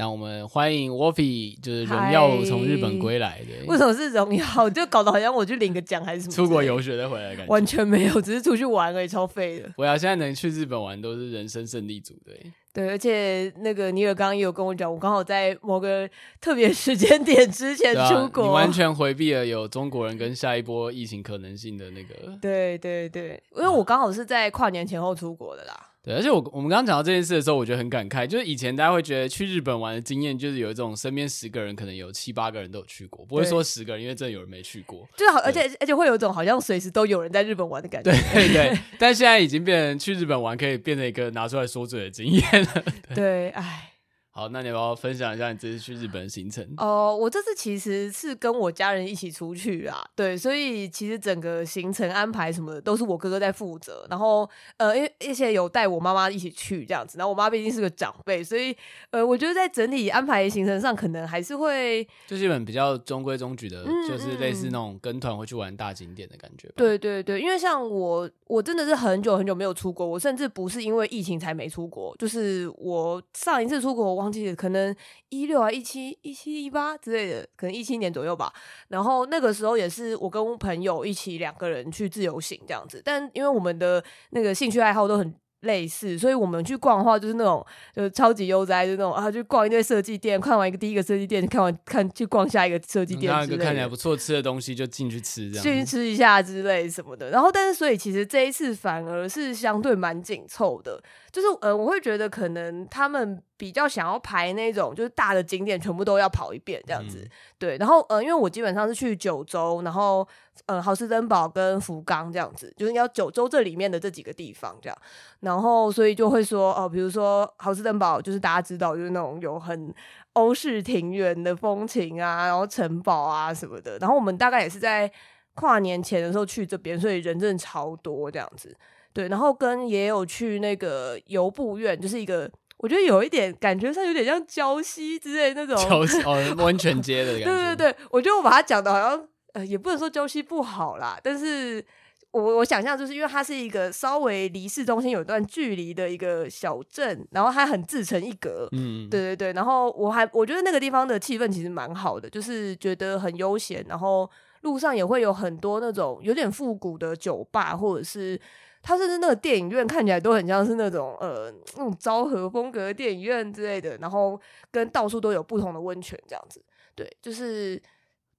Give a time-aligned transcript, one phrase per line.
[0.00, 3.66] 让我们欢迎 Wolfie，就是荣耀从日本归来的。
[3.66, 4.70] 为什么是荣耀？
[4.70, 6.32] 就搞得好像我去领个奖还是什么？
[6.32, 7.52] 出国游学再回来的感觉？
[7.52, 9.70] 完全没有，只是出去玩而已，超废的。
[9.76, 12.34] 我要现在能去日本玩，都是人生胜利组对。
[12.72, 16.08] 对，而且那个尼尔刚刚也有跟我讲，我刚好在某个
[16.40, 22.14] 特别时间点之前出国，啊、你完全回避了有中国人跟下一波疫情可能性的那个。
[22.40, 25.88] 对对对，因为我刚好是在跨年前后出国的啦。
[26.02, 28.26] 对，而且我我们刚刚讲到这件事的时候，我觉得很感慨。
[28.26, 35.06] 就是以前大家会觉得去日本玩的经验，就是有一种身边十个人可能有七八个人都有去过，不会说十个人，因为真的有人没去过。
[35.16, 38.10] 就是好，而且而且会有一种好像随时都有人在日本玩的感觉。
[38.10, 42.84] 对对对， 但现在已经变成去日本玩可以变成一个拿出来说嘴的经验了。
[43.14, 43.89] 对，对，哎。
[44.32, 46.64] 好，那你要不要分享一下你这次去日本的行程？
[46.76, 54.06] 哦、呃，我这次其实是跟我家人一起出去啊，对，所以其实整个行程安排什么的都是我哥哥在负责。
[54.08, 58.74] 然后，呃，因为而且有带我妈妈一起去这样子，然后我妈毕竟是个长辈，所以
[59.10, 66.70] 呃，我觉得在整体安排行程上，可能还是会就是一本比较中规中矩的，嗯、就是类似那种跟团会去玩大景点的感觉。
[66.76, 74.19] 对对对，因为像我，我真的是很久很久没有出国，我甚至不是因为疫情才没出国，就是我上一次出国。
[74.20, 74.94] 忘记了，可能
[75.30, 78.52] 一六啊、一七、一七、一八之类的，可能一七年左右吧。
[78.88, 85.34] 然后那个时候也是我跟朋友一起两个人去自由行这样子，但因为我们的那个兴趣爱好都很。
[85.60, 87.62] 类似，所以我们去逛的话，就是那种
[87.94, 97.28] 就是超级悠哉，就那种啊，去逛一堆设计店，看完一个第一个设计店，看完看去逛下一个设计店，那个看起来不错吃的东西就进去吃，这样进去吃一下之类什么的。
[97.28, 100.98] 然后，但是所以其实这一次反而是相对蛮紧凑的，
[101.32, 107.76] 就是呃，我会觉得可能他们比较想要排那种就是大的景点全部都要跑一遍这样子，嗯、对。
[107.78, 110.26] 然后呃，因为我基本上是去九州，然后。
[110.66, 114.98] 呃，豪斯登堡跟福冈这样子，就是要九州这里面的这几个地方这样，
[115.40, 119.92] 然后所以就会说哦，比如说豪斯登堡，就是大家知道就是那种有很
[120.34, 123.96] 欧式庭园的风情啊，然后城堡啊什么的。
[123.98, 125.10] 然后我们大概也是在
[125.54, 128.76] 跨年前的时候去这边，所以人真的超多这样子。
[129.12, 137.44] 对，然后跟也有去那个游步院，就是一个我觉得有一点感觉上有点像礁溪之类那种礁溪 哦，温泉街的感觉。
[137.44, 139.26] 对对对，我觉得我把它讲的好像。
[139.52, 141.84] 呃，也不能说礁溪不好啦，但是
[142.30, 158.40] 我我想象就是因为它是一个稍微离市中心有一段距离的一个小镇，然后它很自成一格，嗯，对对对，然后我还我觉得那个地方的气氛其实蛮好的，就是觉得很悠闲，然后路上也会有很多那种有点复古的酒吧，或者是
[158.82, 166.62] 他甚至那个电影院看起来都很像是那种呃那种昭和风格的电影院之类的，然后跟到处都有不同的温泉这样子，
[166.94, 167.80] 对，就是。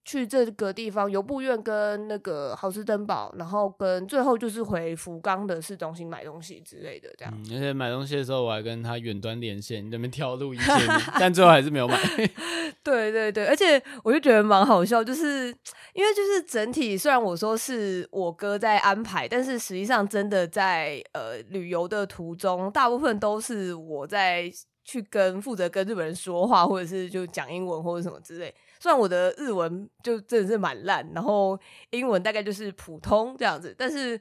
[0.04, 7.34] 去这个地方，由布院跟那个豪斯登堡，然后跟最后就是回福冈的市中心买东西之类的，这样。
[7.36, 10.76] 嗯、而且买东西的时候，我还跟他远端连线，那边挑路一线，
[11.20, 11.98] 但最后还是没有买。
[12.84, 15.48] 对对对，而且我就觉得蛮好笑，就是
[15.94, 24.52] 因为就是整体，虽然我说是我哥在安排，但是实际上真的在呃旅游的途中，大部分都是我在
[24.84, 28.52] 去跟负责跟日本人说话，或者是就讲英文或者什么之类。
[28.82, 31.56] 虽然我的日文就真的是蛮烂，然后
[31.92, 34.20] 英文大概就是普通这样子，但是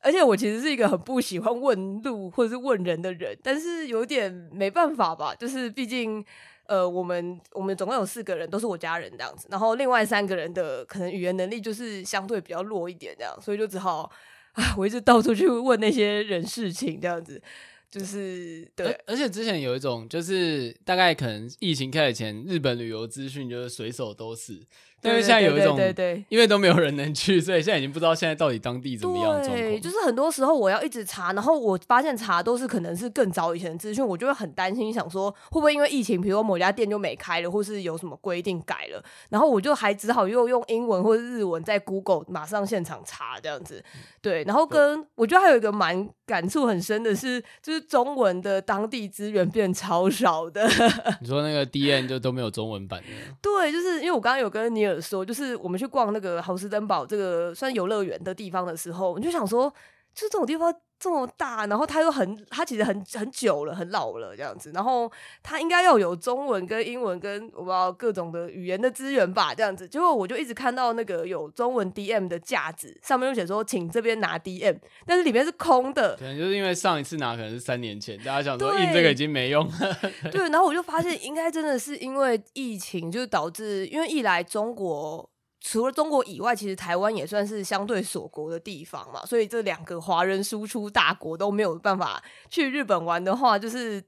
[0.00, 6.24] 而且我其实是一个很不喜欢问路或者是问人的人，但是有点没办法吧，就是毕竟
[6.66, 14.08] 呃我们我们总共有四个人都是我家人这样子，然后另外三个人的可能语言能力就是相对比较弱一点这样，所以就只好
[14.52, 17.42] 啊 我一直到处去问那些人事情这样子。
[17.90, 24.60] 就是对，而且之前有一种，就是大概可能疫情开始前，日本旅游资讯就是随手都是，
[25.00, 29.42] 但是现在有一种，对对对对，因为都没有人能去，所以现在已经不知道现在到底当地怎么样。
[29.42, 43.82] 对，就是很多时候我要一直查，然后我发现查都是可能是更早以前的资讯，我就会很担心，想说会不会因为疫情，比如说某家店就没开了，或是有什么规定改了，然后我就还只好又用英文或者日文在 Google 马上现场查这样子。
[44.20, 50.68] 对，然后跟我觉得还有一个蛮感触很深的是，就是中文的当地资源变超少的。
[51.22, 53.06] 你说那个 D N 就都没有中文版的？
[53.40, 59.68] 对，就是因为我刚刚有跟尼尔说，就是我们去逛那个豪斯登堡这个算游乐园的地方的时候，我就想说，
[60.14, 60.74] 就是这种地方。
[60.98, 64.72] 这么大，然后它又很，它其实很很久了，很老了这样子。
[64.74, 65.10] 然后
[65.42, 69.86] 它应该要有中文跟英文跟我不知道各种的语言的资源吧，这样子。
[69.86, 76.16] 结果我就一直看到那个有中文 DM 的架子，上面就写说请这边拿 DM，但是里面是空的。
[76.16, 79.96] 可能就是因为上一次拿可能是三年前，大家想说印这个已经没用了。
[80.32, 85.30] 对，然后我就发现应该真的是因为疫情，就是导致因为一来中国。
[85.60, 94.02] 除了中国以外，其实台湾也算是相对锁国的地方嘛，所以这两个华人输出大国都没有办法去日本玩的话，就是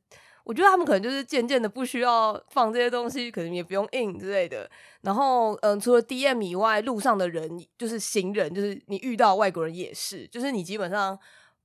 [0.44, 4.70] 我觉得他们可能就是渐渐的不需要放这些东西，可能也不用印之类的。
[5.00, 11.18] 然后，嗯，除了 DM 以外，路上的人就是行人，就是你遇到外国人也是，就是你基本上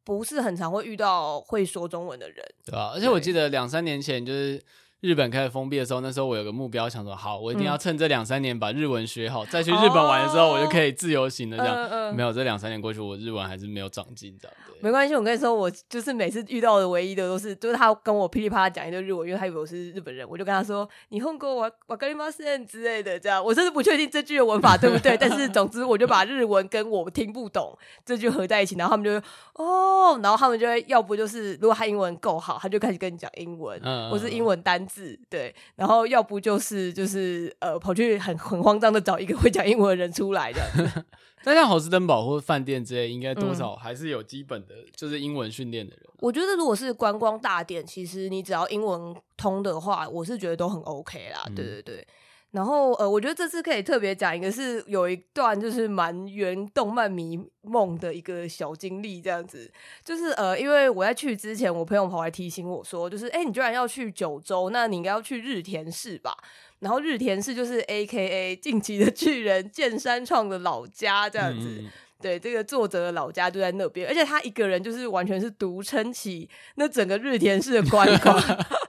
[0.04, 2.92] 不是很常会遇到会说中文的人，对啊？
[2.96, 4.60] 而且我记得两三年前就是。
[5.06, 11.76] 日本开始封闭的时候，那时候我有个目标，想说好，我一定要趁这两三年把日文学好，嗯、再去日本玩的时候，我就可以自由行的这样。
[11.76, 14.76] 哦呃呃、没有，这两三年过去，我日文还是没有长进，这样对。
[14.82, 23.44] 没关系，我跟你说，我就是每次遇到的唯一的都是，就是他跟我噼里啪啦讲一堆日文，因为他以为我是日本人，我就跟他说你混过我我跟你妈线之类的，这样。
[23.44, 35.54] 我甚至不确定这句的文法对不对， 但是总之我就把日文跟我听不懂这句合在一起，然后他们就会哦，然后他们就会要不就是如果他英文够好，他就开始跟你讲英文，嗯、或是英文单字，对。
[35.76, 40.62] 然后要不就是就是呃跑去很很慌张的找一个会讲英文的人出来的。
[41.44, 46.02] 那像豪斯登堡或饭店之类，应该多少还是有基本的，就是英文训练的人。
[46.20, 51.44] 我觉得如果是观光大店，其实你只要英文通的话，我是觉得都很 OK 啦。
[51.56, 52.08] 对对对。
[52.56, 59.70] 然后呃，我觉得这次可以特别讲一个，是有一段就是蛮圆动漫迷梦的一个小经历，这样子，
[60.06, 66.34] 就是呃，因为我在去之前，我朋友跑来提醒我说，就是哎，你居然要去九州，那你应该要去日田市吧？
[66.80, 71.68] 然后日田市就是 AKA 近期的巨人剑山创的老家，这样子。
[71.82, 71.92] 嗯
[72.22, 78.42] 对，这个作者的老家就在那边，而且他一个人就是完全是独撑起那整个日田市的观光。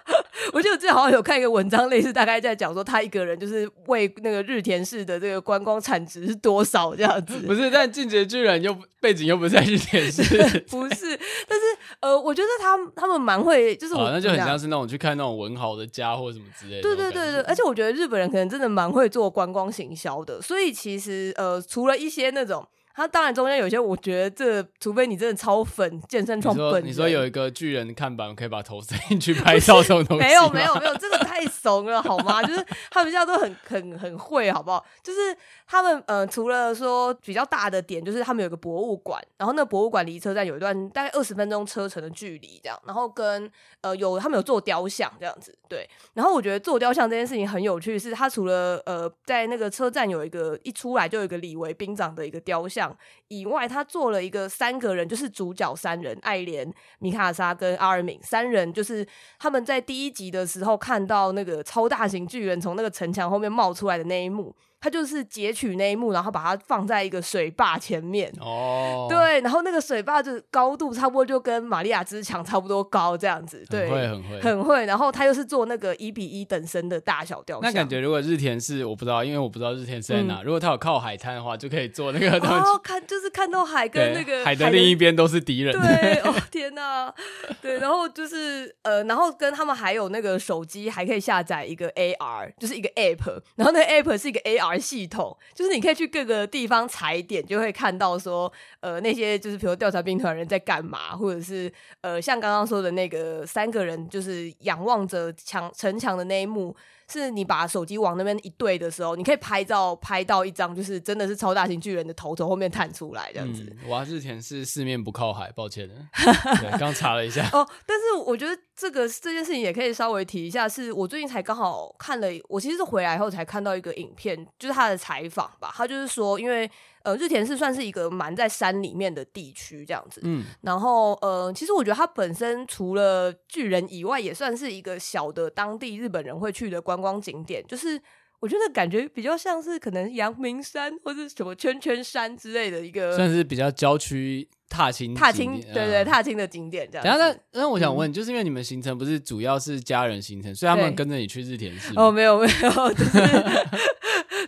[0.56, 7.40] 我记得之前好像有看一个文章，类似大概在讲说他一个人就是为那个日田市的这个观光产值是多少这样子。
[7.46, 10.22] 不是，但进击的巨人又背景又不在日田市，
[10.70, 11.14] 不是。
[11.46, 11.64] 但是
[12.00, 16.80] 呃，我觉得他他们蛮会，就是我、哦、那就很像是那种去看那种文豪的家或什么之类的。
[16.80, 22.66] 对对对对，而且我觉得日本人可能真的蛮会做观光行销的，所以其实呃，除了一些那种。
[22.96, 32.42] 他当然中间有些，我觉得这除非你真的超粉健身创本，你说有一个巨人看板，可以把头塞进去拍照这种东西，没有没有没有，这个太怂了好吗？
[32.42, 34.82] 就是他们现在都很很很会，好不好？
[35.02, 43.50] 就是他们呃，除了说比较大的点，就是他们有个博物馆，然后那个博物馆离车站有一段大概二十分钟车程的距离，这样，然后跟
[43.82, 45.86] 呃有他们有做雕像这样子，对。
[46.14, 52.85] 然后我觉得做雕像这件事情很有趣，是他除了呃在那个车站有一个一出来就有一个李维兵长的一个雕像。
[52.90, 52.94] 음
[53.28, 59.06] 以外，他做了一个三个人，就是主角三人，爱莲、米卡莎跟阿尔敏三人，就是
[59.38, 64.54] 他们在第一集的时候看到那个超大型巨人从那个城墙后面冒出来的那一幕。
[64.78, 68.30] 他就是截取那一幕，然后把它放在一个水坝前面。
[68.38, 73.64] 哦，对，然后那个水坝就高度差不多就跟玛利亚之墙差不多高这样子。
[73.70, 74.86] 对，很会，很会，很会。
[74.86, 77.72] 然后他又是做那个一比一等身的大小雕像。
[77.72, 80.42] 那感觉如果日田是我不知道，因为我不知道日田是在哪。
[80.42, 82.54] 嗯、如果他有靠海滩的话，就可以做那个东西。
[82.54, 85.72] 哦，看就是看到海跟那个海的另一边都是敌人。
[85.72, 87.12] 对，哦天哪，
[87.60, 95.36] 对，然后就是呃，然后跟他们还有那个手机还可以下载一个 AR，就是一个 App，然后那个 App 是一个 AR 系统。
[95.54, 106.74] 就是你可以去各个地方踩点，就会看到说，呃，那些就是比如调查兵团人在干嘛，或者是呃，像刚刚说的那个三个人就是仰望着墙城墙的那一幕。
[107.08, 113.74] 是你把手机往那边一对的时候，你可以拍照拍到一张，就是真的是超大型巨人的头从后面探出来这样子。
[113.88, 115.94] 哇、嗯，日田是四面不靠海，抱歉的。
[116.78, 117.48] 刚查了一下。
[117.52, 125.72] 哦，但是我觉得这个这件事情也可以稍微提一下，是我最近才刚好看了，我其实是回来后才看到一个影片，就是他的采访吧。
[125.74, 126.70] 他就是说，因为。
[127.06, 130.20] 呃，日田是算是一个蛮在山里面的地区，这样子。
[130.24, 137.64] 嗯，然后呃，其实我觉得它本身除了巨人以外，也算是一个小的当地日本人会去的观光景点。
[137.68, 138.00] 就是
[138.40, 147.04] 我我觉得感觉比较像是可能阳明山或者什么圈圈山之类的一个，算是比较郊区踏青踏青，对对，踏青的景点这样。
[147.04, 147.18] 等下，
[147.52, 151.92] 那那我想问，就是因为你们行程不是主要是家人行程，所以他们跟着你去日田市？
[151.96, 153.20] 哦，没有没有，就是。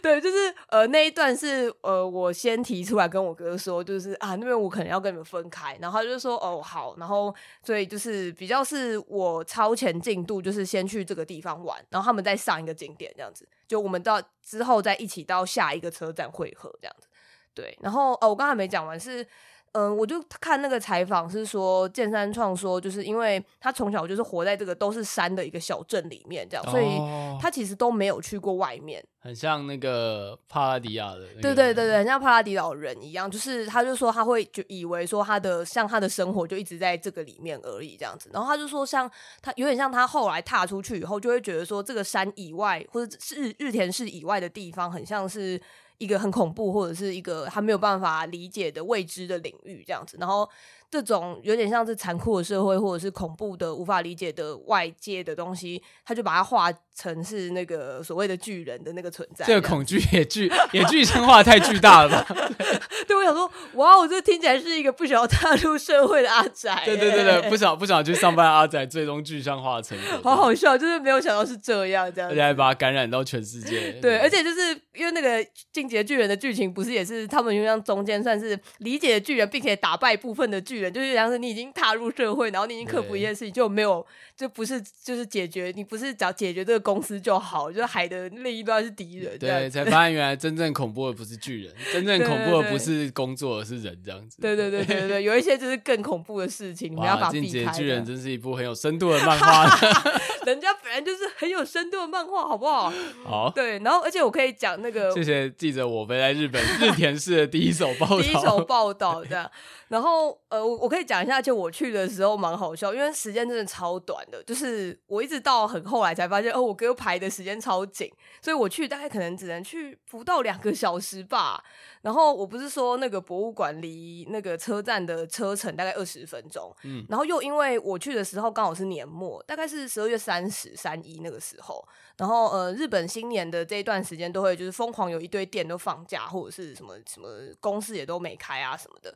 [0.03, 7.35] 对，就是呃那一段是呃我先提出来跟我哥说，就是啊那边我可能要跟你们分开，然后他就说哦好，然后
[7.65, 17.09] 所以就是比较是我超前进度，就是先去这个地方玩，然后他们再上一个景点这样子，就我们到之后再一起到下一个车站汇合这样子。
[17.53, 19.27] 对，然后哦我刚才没讲完是。
[19.73, 26.99] 嗯，我就看那个采访是说，剑山创说，就是因为他从小就是活在这个都是山的一个小镇里面，这样，所以
[27.41, 39.11] 他其实都没有去过外面，很像那个帕拉迪亚的，对对对对，很像帕拉迪老人一样，就是他就说他会就以为说他的像他的生活就一直在这个里面而已这样子，然后他就说像
[39.43, 45.61] 他有点像他后来踏出去以后，就会觉得说这个山以外或者是日日田市以外的地方，很像是。
[45.99, 50.49] 一个很恐怖，或者是一个他没有办法理解的未知的领域，这样子，然后。
[50.91, 59.45] 这种有点像是残酷的社会，或者是恐怖的、无法理解的外界的东西，他就把它画成是那个所谓的巨人的那个存在。
[59.45, 62.27] 这个恐惧也巨也具象化太巨大了吧？
[63.07, 66.83] 对，我想说，哇，我这听起来是一个不想要踏入社会的阿宅。
[66.85, 73.93] 对对对对，不想不想去上班的阿宅，最终具象化成好好笑，就是没有想到是这样，这样，而且还把它感染到全世界。
[73.93, 84.05] 对，对而且就是因为那个进击的巨人的剧情，不是也是他们就像中间算是理解的巨人，并且打败部分的巨人，就是像是你已经踏入社会，然后你已经克服一件事情，就没有，
[84.39, 89.37] 就不是就是解决，你不是只要解决这个公司就好，就是海的另一端是敌人。
[89.37, 94.41] 对，才发现原来真正恐怖的不是巨人，真正恐怖的不是工作，而是人这样子。
[94.41, 97.43] 对对对对对，有一些就是更恐怖的事情，你要把避开。
[97.43, 99.67] 进击的巨人真是一部很有深度的漫画，
[100.49, 102.91] 人家本来就是很有深度的漫画，好不好？
[103.25, 103.51] 好。
[103.55, 109.51] 对，然后而且我可以讲那个，谢谢记者我飞在日本日田市的第一手报道， 第一手报道这样。
[109.89, 118.11] 然后，呃，我我可以讲一下，就我去的时候蛮好笑，因为时间真的超短的，就是我一直到很后来才发现，哦，我哥排的时间超紧，
[118.43, 121.65] 所以我去大概可能只能去不到两个小时吧。
[122.03, 131.83] 然后我不是说那个博物馆离那个车站的车程大概二十分钟，嗯，然后又因为我去的时候刚好是年末，大概是十二月三十、三一那个时候，
[132.19, 137.29] 然后呃，日本新年的这一段时间都会就是疯狂有一堆店都放假，或者是什么什么
[137.61, 139.15] 公司也都没开啊什么的。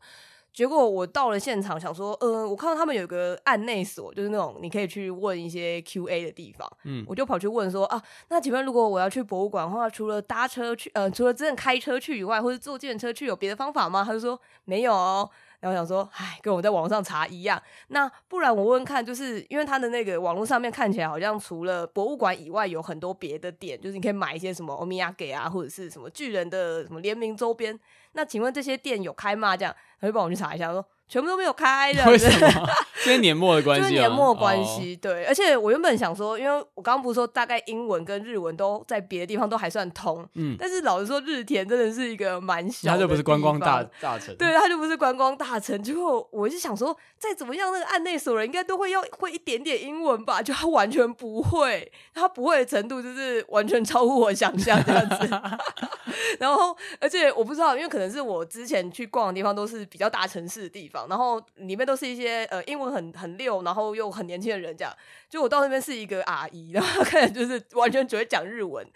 [0.52, 6.70] 结果我到了现场，想说，呃，我看到他们有个案内所，就是那种你可以去问一些 Q&A 的地方。
[6.84, 14.04] 嗯，我就跑去问说，啊，那请问如果我要去博物馆的话，除了搭车去，呃，除了真的开车去以外，或者坐电车去，有别的方法吗？
[14.04, 15.30] 他就说没有哦。
[15.62, 17.62] 然后想说，唉，跟我在网上查一样。
[17.88, 27.78] 那不然我问看，就是因为他的那个网络上面看起来好像除了博物馆以外，有很多别的店，就是你可以买一些什么欧米亚给啊，或者是什么巨人的什么联名周边。
[28.14, 29.56] 那请问这些店有开吗？
[29.56, 30.84] 这样他就帮我去查一下，说。
[31.12, 32.48] 全部都没有开的，为什么？
[33.04, 34.96] 因为年末的关系，就是年末关系。
[34.96, 45.82] 对，而且我原本想说，因为我刚刚不是说大概英文跟日文都在别的地方都还算通，嗯，但是老实说，日田真的是一个蛮小的，它就不是观光大大城，对，他就不是观光大城。
[45.82, 50.40] 结果我就想说，再怎么样，那个案内所人应该都会要会一点点英文吧？
[50.40, 55.28] 就他完全不会， 他不会的程度就是完全超乎我想象这样子。
[56.40, 61.01] 然后，而且我不知道，因为可能是我之前去逛的地方都是比较大城市的地方。
[61.08, 64.92] 然后里面都是一些呃英文很很溜，然后又很年轻的人，这样。
[65.28, 68.86] 就我到那边是一个阿姨，然后看起来就是完全只会讲日文。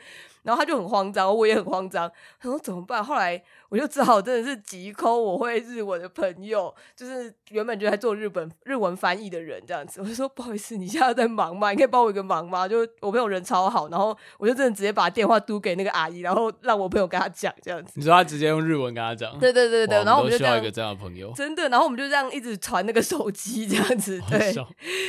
[0.47, 2.09] 然后他就很慌张，我也很慌张。
[2.41, 3.05] 他说怎么办？
[3.05, 10.01] 后来我就只好真的是急 call 我会日文的朋友，就是原本就在做日本日文翻译的人这样子。
[10.01, 11.73] 我就说不好意思，你现在在忙吗？
[11.73, 12.69] 你可以帮我一个忙吗？
[12.69, 17.95] 就我朋友人超好，然后我就真的直接把电话嘟给那个阿姨，然后让我朋友跟他讲这样子。
[17.97, 19.37] 你说他直接用日文跟他讲？
[19.41, 20.05] 对对对对。
[20.05, 21.69] 然后我们就需要一个这样的朋友，真的。
[21.69, 24.55] 然后我们就这样一直传那个手机这样子，对。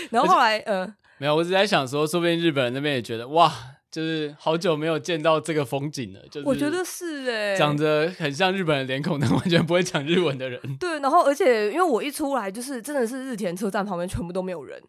[0.09, 3.53] 然后后来呃，没有，我只在想说，说不定日本人那边也觉得哇。
[3.89, 10.59] 就是好久没有见到这个风景了，就是我觉得是哎，长得很像日本的脸孔，但完全不会讲日文的人。
[10.77, 14.81] 对，然后而且因为我一出来，就是真的是日田车站旁边全部都没有人。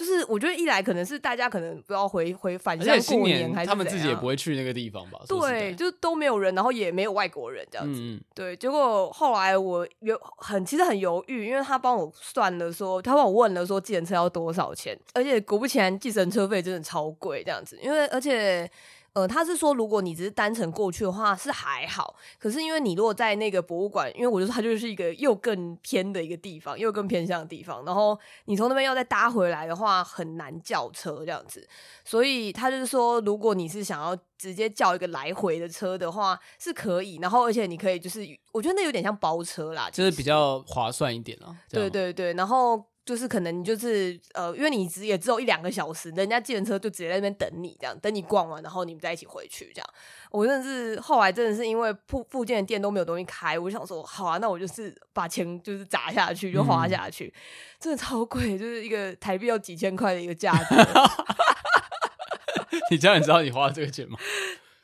[0.00, 5.20] 就是我觉得一来可能是大家可能不要回回返乡过年，还是他们自己也不会去那个地方吧？
[5.28, 8.00] 对，就都没有人，然后也没有外国人这样子。
[8.02, 17.78] 嗯、对，结果后来我有很其实很犹豫，因为他帮我算了说，他帮我问了说计程车要多少钱，而且果不其然，计程车费真的超贵这样子。
[17.82, 18.66] 因为而且
[19.12, 31.68] 呃，他是说如果你只是单程过去的话是还好，可是因为你如果在那个博物馆，因为我就说它就是一个又更偏的一个地方，又更偏向的地方，然后你从那边要再搭回来的话很难叫车这样子，
[32.04, 41.56] 所以他就是说如果你是想要直接叫一个来回的车的话是可以，然后而且你可以就是我觉得那有点像包车啦，就是比较划算一点啊。
[41.68, 42.89] 对对对，然后。
[43.10, 49.90] 就是可能你就是呃，因为你只也只有一两个小时，人家计程车就直接在那边等你，这样等你逛完，然后你们再一起回去，这样。
[50.30, 57.34] 我真的是后来真的是因为附附近的店都没有东西开，我就想说好啊，那我就是把钱就是砸下去，就花下去，嗯、
[57.80, 60.76] 真的超贵，就是一个台币要几千块的一个价格。
[62.92, 64.16] 你这样你知道你花了这个钱吗？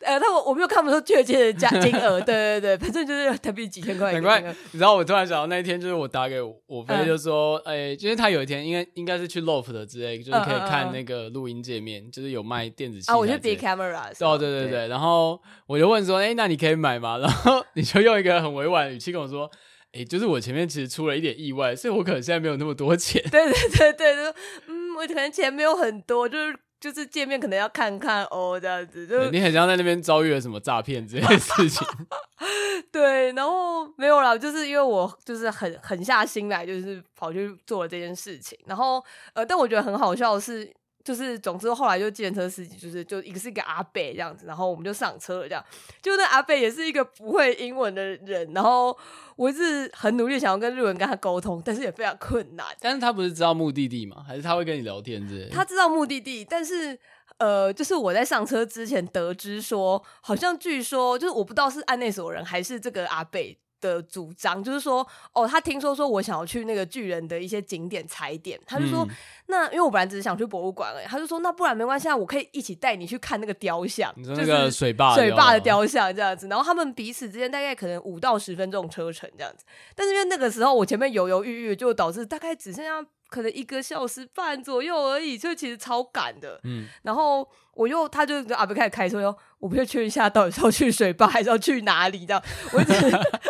[0.07, 4.13] 呃，他我我没有看不出确切的价 金额，对对对，反正就是特别几千块。
[4.13, 14.13] 难怪，你知道我突然想到那一天，就是我打给我飞，就说，哎、嗯，因为他有一天应该应该是去 Loft 之类，就是可以看那个录音界面，就是有卖电子器啊，我是 Big Camera。
[14.21, 17.19] 哦，对对对，对然后我就问说，哎，那你可以买吗？
[17.23, 19.51] 然后你就用一个很委婉的语气跟我说，
[19.93, 23.21] 哎，就是我前面其实出了一点意外，所以我可能现在没有那么多钱。
[23.31, 24.23] 对对对对，就
[24.69, 26.55] 嗯，我可能钱没有很多，就是。
[26.81, 31.87] 就是见面可能要看看哦，这样子就你很像在那边遭遇了什么诈骗这件事情，
[32.93, 39.05] 对，然后没有啦，就是因为我就是很狠下心来，就是跑去做了这件事情，然后
[39.35, 40.73] 呃，但我觉得很好笑的是。
[41.07, 45.65] 就是，总之后来就计程车司机，就是就一个是一个阿贝这样子，然后我们就上车了，这样。
[46.03, 48.99] 就那阿贝也是一个不会英文的人，然后
[49.37, 52.67] 我一直很努力想要跟日文跟他沟通，但是也非常困难。
[52.81, 54.25] 但是他不是知道目的地吗？
[54.27, 55.51] 还是他会跟你聊天之类的？
[55.51, 56.99] 他知道目的地，但是
[57.39, 63.41] 呃，就是我在上车之前得知说，好像据说就是我不知道是案内所人还是这个阿伯。
[63.81, 69.17] 的主张就是说，哦，他听说说我想要去那个巨人的一些景点踩点，他就说，嗯、
[69.47, 79.65] 那因为我本来只是想去博物馆而已，他就说，那不然没关系，我可以一起带你去看那个雕像，你说那个水坝水坝的雕像这样子，然后他们彼此之间大概可能五到十分钟车程这样子，
[79.95, 89.37] 但是因为那个时候我前面犹犹豫豫，就导致大概只剩下可能一个小时半左右而已，就其实超赶的，嗯，然后我又他就阿伯开始开车哟。
[89.59, 92.27] 我不确认一下，到底是要去水坝还是要去哪里？
[92.27, 92.43] 这样，
[92.75, 92.93] 我一直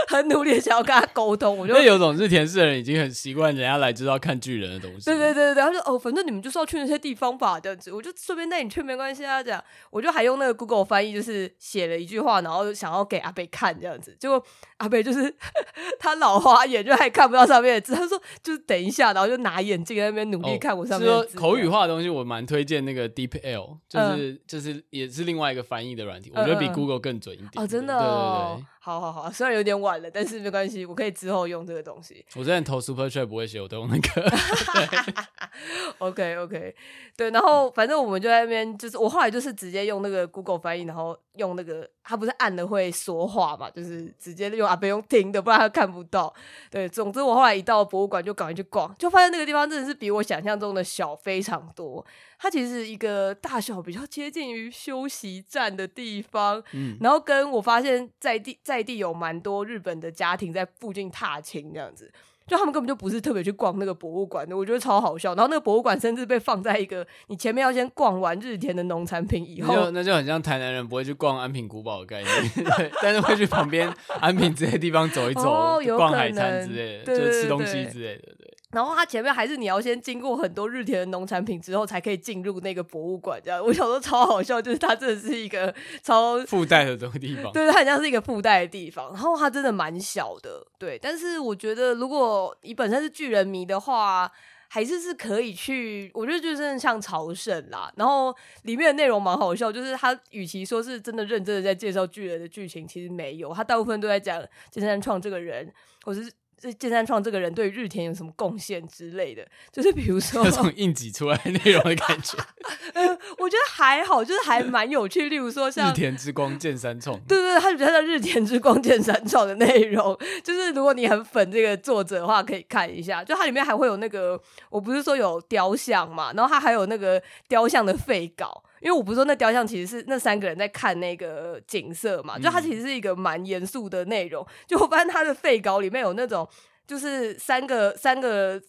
[0.06, 1.58] 很 努力的想要跟他沟通。
[1.58, 5.04] 我就有种日田市的人已经很习惯人家来就是要看巨人的东西。
[5.04, 9.42] 对对对对，他说哦，反正你们就是要去那些地方吧，这样子，我就顺便带你去没关系啊。
[9.42, 14.16] 这样，我就还用那个 Google 翻译，就是写了一句话，然后想要给阿北看这样子。
[14.20, 14.40] 结果
[14.76, 15.34] 阿北就是
[15.98, 17.96] 他老花眼，就还看不到上面的字。
[17.96, 21.36] 他说就是等一下，然后就拿眼镜在那边努力看我上面的字。
[21.36, 27.50] 哦、口语化的东西，我蛮推荐那个 DeepL，就是、嗯、就是也是另外一个翻译的软体，我觉得比 Google 更准一点。
[27.54, 32.24] 哦，真的哦，对对对，好好好，虽然有点晚了，但是没关系，我可以之后用这个东西。
[32.34, 34.30] 我之前投 Super Chat 不会写，我都用那个。
[35.98, 36.74] OK OK，
[37.16, 46.32] 对，然后反正我们就在那边，就是我后来就是直接用那个 Google 翻译，然后用那个它不是按了会说话嘛，就是直接用啊，不用听的，不然他看不到。
[46.70, 52.04] 对，总之我后来一到博物馆就赶快去逛，就发现那个地方真的是比我想象中的小非常多。
[52.38, 62.12] 它其实是一个大小比较接近于休息站的地方，嗯，然后跟我发现在地在地有蛮多日本的家庭在附近踏青这样子。
[62.46, 65.34] 就他们根本就不是特别去逛那个博物馆的，我觉得超好笑。
[65.34, 78.56] 然后那个博物馆甚至被放在一个你前面要先逛完日田的农产品以后，就那就很像台南人不会去逛安平古堡的概念，对，但是会去旁边安平这些地方走一走，哦、逛海滩之类就吃东西之类的，对。
[78.72, 83.40] 然后它前面还是你要先经过很多日田的农产品之后，才可以进入那个博物馆。
[83.42, 89.08] 这样，我想说超好笑，就是它真的是一个超附带的这个地方，对，它很像是一个附带的地方。
[89.12, 90.98] 然后它真的蛮小的，对。
[91.00, 94.30] 但是我觉得，如果你本身是巨人迷的话，
[94.68, 96.10] 还是是可以去。
[96.12, 97.90] 我觉得就是像朝圣啦。
[97.96, 104.42] 然后里面的内容蛮好笑，就是它与其说是真的认真的在介绍巨人的剧情，其实没有，它大部分都在讲
[104.74, 105.72] 菅三创这个人，
[106.04, 106.30] 或是。
[106.58, 112.38] 这剑三创这个人对日田有什么贡献之类的，就是比如说 这种硬挤出来的内容的感觉，
[112.94, 113.06] 呃，
[113.38, 115.28] 我觉得还好，就是还蛮有趣。
[115.28, 123.22] 例如说像日田之光剑三创，对对对，他比较像日田之光剑三创的内容，就是如果你很粉这个作者的话，可以看一下。
[123.22, 124.40] 就它里面还会有那个，
[124.70, 128.62] 我不是说有雕像嘛，然后它还有那个雕像的废稿。
[128.86, 134.46] 因为我不是说那雕像其实是那三个人在看那个景色嘛，就它其实是一个蛮严肃的内容。
[134.64, 136.48] 就我发现他的废稿里面有那种，
[136.86, 138.62] 就是三个三个，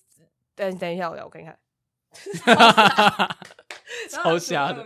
[0.56, 1.56] 等等一下，我来我看看，
[4.10, 4.84] 超瞎的，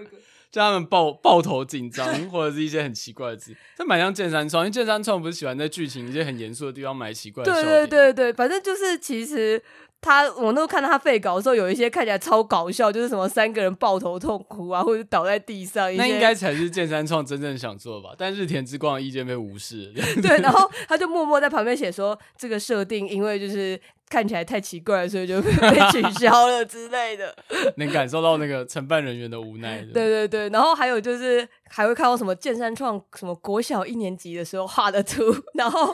[0.51, 7.53] 叫他们抱抱头紧张，或者是一些很奇怪的字，这蛮像剑三创，因为剑三创不是喜欢在剧情一些很严肃的地方埋奇怪的。
[7.53, 9.63] 对对对对，反正就是其实。
[10.01, 15.95] 他我那时候看到他废稿的时候，有一些看起来超搞笑，就是什么三个人抱头痛哭啊，或者倒在地上。
[15.95, 18.15] 那应该才是剑三创真正想做的吧？
[18.17, 20.03] 但日田之光的意见被无视了。
[20.21, 27.35] 对，然后他就默默在旁边写说，这个设定因为就是看起来太奇怪，所以就 被取消了之类的。
[27.77, 29.93] 能感受到那个承办人员的无奈的。
[29.93, 35.93] 对对对，然后还有就是还会看到什么剑三创什么国小一年级的时候画的图，然后。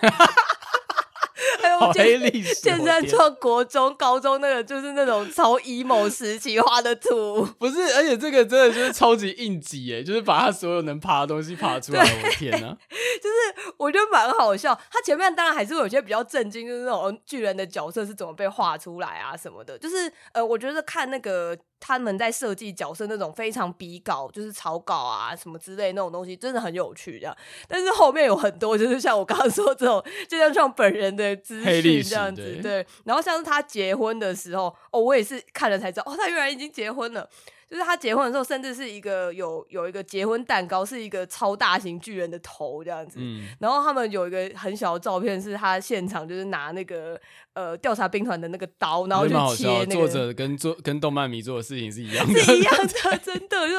[1.80, 12.78] 还有黑历史，谏山创国中、高中那个就是那种超 emo 时期画的图，不是，而且这个真的就是超级应急哎，就是把他所有能爬的东西爬出来，我的天哪！
[13.22, 14.74] 就是我觉得蛮好笑。
[14.92, 19.78] 他前面当然还是会有些比较震惊，就是那种巨人的角色是怎么被画出来啊什么的。
[19.78, 21.58] 就是呃，我觉得看那个。
[21.80, 27.38] 他们在设计角色那种非常笔稿，就是草稿啊什么之类那种东西，真的很有趣这样。
[27.68, 37.30] 但是后面有很多，就是像我刚刚说这种，就像像本人的资讯这样子，对，然后像是他结婚的时候，哦，我也是看了才知道，哦，他原来已经结婚了。
[37.70, 43.20] 就是他结婚的时候，甚至是一个有有一个结婚蛋糕，是一个超大型巨人的头这样子。
[43.20, 47.20] 嗯，然后他们有一个很小的照片，是他现场就是拿那个
[47.52, 49.94] 呃调查兵团的那个刀，然后去切那个。
[49.96, 53.78] 作者跟做跟动漫迷做的事情是一样的，是一样的， 真的就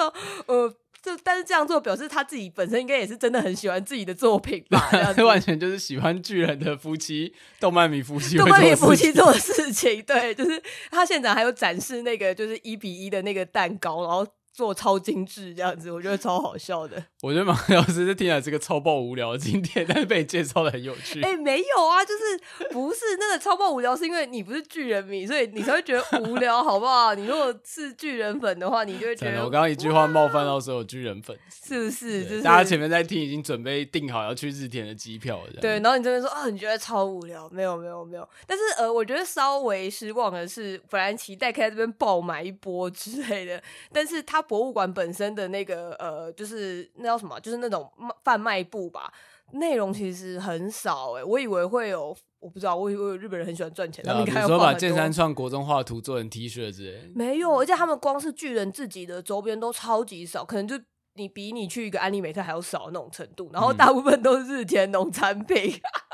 [0.49, 0.75] 呃。
[1.03, 4.91] 就但是这样做表示他自己本身应该也是真的很喜欢自己的作品吧？
[5.15, 10.03] 这 完全就是喜欢巨人的夫妻，动漫迷夫妻，动漫迷夫妻做的事情。
[10.03, 14.27] 对，就是他现场还有展示那个就是一比一的那个蛋糕，然后。
[14.59, 17.01] 做超精致这样子，我觉得超好笑的。
[17.23, 21.23] 我觉得马老师这听起来是个超爆无聊的经典，但是被你介绍的很有趣。
[21.23, 27.15] 哎、欸，没有啊，就是不是那个超爆无聊，是因为你不是巨人迷，所以你才会觉得无聊，好不好？
[27.15, 32.25] 你如果是巨人粉的话，你就会觉得我刚刚一句话冒犯到所有巨人粉，是不是？
[32.25, 35.53] 就是大家前面在听，已经准备订好要去日田的机票了。
[35.61, 37.49] 对，然后你这边说啊，你觉得超无聊？
[37.51, 38.29] 没有，没有，没有。
[38.45, 44.43] 但是呃，我觉得稍微失望的是，本来期待可以在这边爆买一波之类的，但是他。
[44.49, 47.39] 博物馆本身的那个呃，就是那叫什么？
[47.41, 47.89] 就是那种
[48.25, 49.13] 贩卖部吧，
[49.53, 51.25] 内容其实很少哎、欸。
[51.25, 57.13] 我以为会有，我不知道，我以为日本人很喜欢赚钱，他们应该说把剑山创国中画图做成 T 恤之类。
[57.15, 60.75] 没有，而且他们光是巨人自己的周边都超级少，可能就
[61.15, 63.51] 你比你去一个安利美特还要少那种程度。
[63.53, 65.57] 然后大部分都是日田农产品。
[65.57, 66.08] 嗯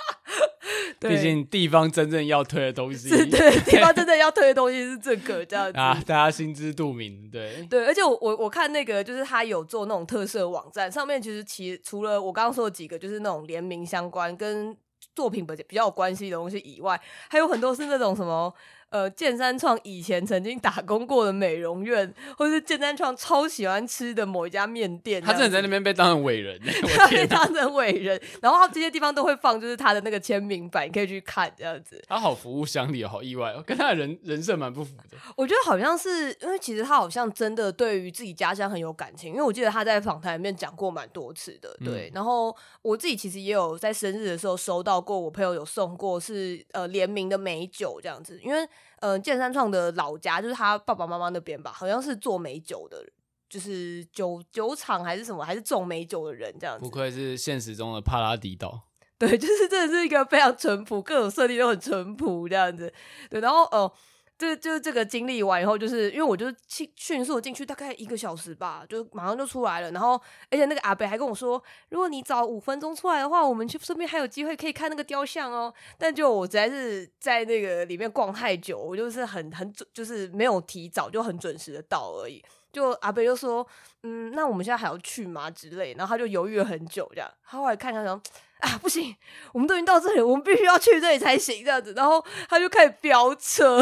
[1.08, 7.86] 毕竟地方真正要推的东西是 对，地方真正要推的东西是这个这样子啊，大家心知肚明，对对。
[7.86, 14.76] 而且我我我看那个就是他有做那种特色网站，上面其实其除了我刚刚说的几个，就是那种联名相关跟
[15.14, 18.52] 作品本比较有关系的东西以外，还有很多是那种什么。
[18.94, 26.56] 呃，谏山创以前曾经打工过的美容院，或是谏山创超喜欢吃的某一家面店，他真的在那边被当成伟人，
[26.96, 32.00] 他被当成伟人，然后他这些地方都会放，就是他的那个签名版，你可以去看这样子。
[32.06, 35.18] 他好服务乡里，好意外哦，跟他的人人设蛮不符的。
[35.34, 41.76] 我觉得好像是因为其实他好像真的对于自己家乡很有感情，因为我记得他在访谈里面讲过蛮多次的。
[41.84, 48.64] 对，嗯、然后我自己其实也有在生日的时候收到过，我朋友有送过是呃联名的美酒这样子，因为。
[49.00, 53.04] 嗯，谏山创的老家就是他爸爸妈妈那边吧，好像是做美酒的，
[53.48, 56.82] 就是酒酒厂还是什么，还是种美酒的人这样子。
[56.82, 58.88] 不愧是现实中的帕拉迪岛。
[59.18, 62.92] 对，就是真的是一个非常淳朴，各种设定都很淳朴这样子。
[63.30, 63.92] 对，然后呃。
[64.36, 69.90] 就就这个经历完以后，就是因为我就迅迅速进去，大概一个小时吧，就马上就出来了。
[69.92, 70.20] 然后，
[70.50, 75.72] 而且那个阿北还跟我说，如果你早五分钟出来的话，我们去顺便还有机会可以看那个雕像哦。
[75.96, 82.44] 但就我实在是在那个里面逛太久，我就是很很准，就是没有提早，就很准时的到而已。
[82.72, 83.64] 就阿北就说，
[84.02, 85.48] 嗯，那我们现在还要去吗？
[85.48, 85.94] 之类。
[85.96, 87.30] 然后他就犹豫了很久，这样。
[87.46, 88.20] 他后来看看说，
[88.58, 89.14] 啊，不行，
[89.52, 91.92] 我们都已经到这里，我们必须要去这里才行，这样子。
[91.92, 93.80] 然后他就开始飙车。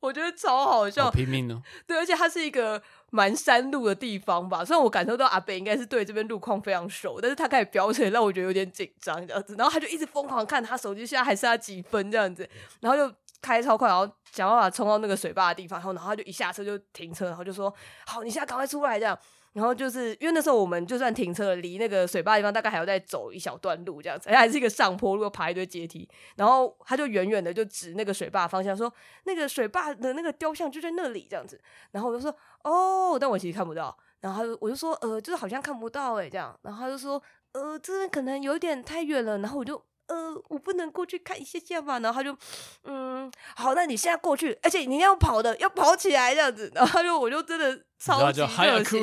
[0.00, 1.62] 我觉得超好笑，好拼命哦！
[1.86, 4.64] 对，而且它是一个蛮山路的地方吧。
[4.64, 9.54] 虽然我感受到阿北应该是对这边路况非常熟，但是他开始飙车，让我觉得有点紧张这样子。
[9.56, 12.48] 然后他就一直疯狂看他手机，现在还剩下几分这样子。
[12.80, 17.72] 然后就开超快，然后想办法冲到那个水坝的地方，然后然后他就一下车就停车，然后就说
[18.06, 19.18] ：“好，你现在赶快出来这样。”
[19.52, 26.08] 然后就是因为那时候我们就算停车，离那个水坝地方大概还要再走一小段路这样子，而且还是一个上坡路，爬一堆阶梯。
[26.36, 28.92] 然后他就远远的就指那个水坝方向说
[29.26, 31.60] ：“那个水坝的那个雕像就在那里。”这样子。
[31.90, 36.56] 然后我就说：“哦，但我其实看不到。”然后他就我就说：“呃，就是好像看不到诶。”这样。
[36.62, 37.20] 然后他就说
[37.52, 39.82] ：“呃，这边可能有点太远了。”然后我就。
[40.10, 42.36] 呃，我不能过去看一下下嘛，然后他就，
[42.84, 48.48] 嗯，好，那你现在过去，而且你要跑的，要跑起来这样子，然后他就我就真的超级热
[48.84, 48.98] 血，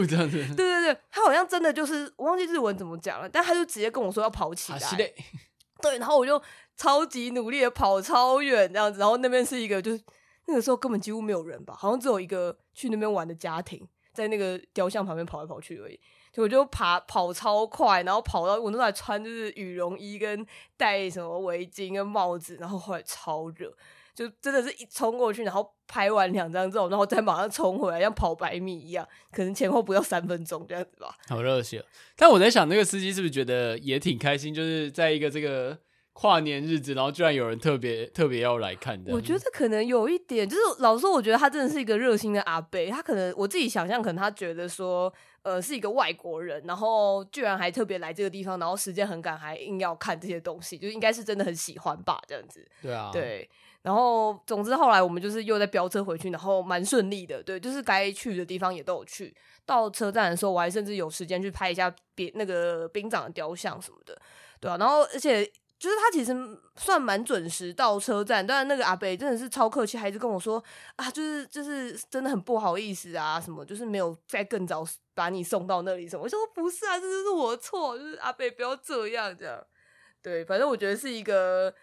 [0.56, 4.80] 对对对，他好像真的就是我忘记日文怎么讲了，但他就直接跟我说要跑起来，
[5.82, 6.42] 对，然后我就
[6.76, 10.04] 超级努力的跑超远这样子，然后那边是一个就是。
[10.50, 16.00] 那个时候根本几乎没有人吧，好像只有一个去那边玩的家庭在那个雕像旁边跑来跑去而已。
[16.38, 20.46] 就我就爬跑超快，然后跑到我那时候还穿就是羽绒衣跟
[20.78, 23.74] 戴什么围巾跟帽子，然后后来超热。
[24.14, 31.16] 就真的是一冲过去，然后拍完两张之后，然后再马上冲回来，像跑百米一样，可能前后不到三分钟这样子吧。
[31.28, 31.86] 好热血！
[32.16, 34.52] 但我在想，那个司机是不是觉得也挺开心？
[34.52, 35.78] 就是在一个这个
[36.14, 39.14] 跨年日子，然后居然有人特别特别要来看的。
[39.14, 42.84] 我觉得可能有一点，就是老实说，我觉得他真的是一个热心的阿伯。
[42.90, 45.14] 他可能我自己想象，可能他觉得说，
[45.48, 52.68] 呃，是一个外国人，然后居然还特别来这个地方，然后时间很赶，还硬要看这些东西，就应该是真的很喜欢吧，这样子。
[52.82, 53.50] 对啊，对。
[53.82, 59.34] 然后，总之后来我们就是又在飙车回去，然后蛮顺利的，对，就是该去的地方也都有去。
[59.66, 64.20] 到车站的时候，我还甚至有时间去拍一下别那个兵长的雕像什么的，
[64.60, 64.76] 对啊。
[64.76, 65.46] 然后，而且
[65.80, 66.36] 就是他其实
[66.76, 70.62] 算蛮准时到车站，当然那个阿北真的是超客气，还是跟我说
[70.98, 74.86] 啊，就是就是真的很不好意思啊，什么就是没有再更早
[75.18, 76.22] 把你送到那里什么。
[76.22, 79.60] 我说不是啊，这就是我的错，就是阿贝不要这样这样。
[80.22, 81.74] 对，反正我觉得是一个。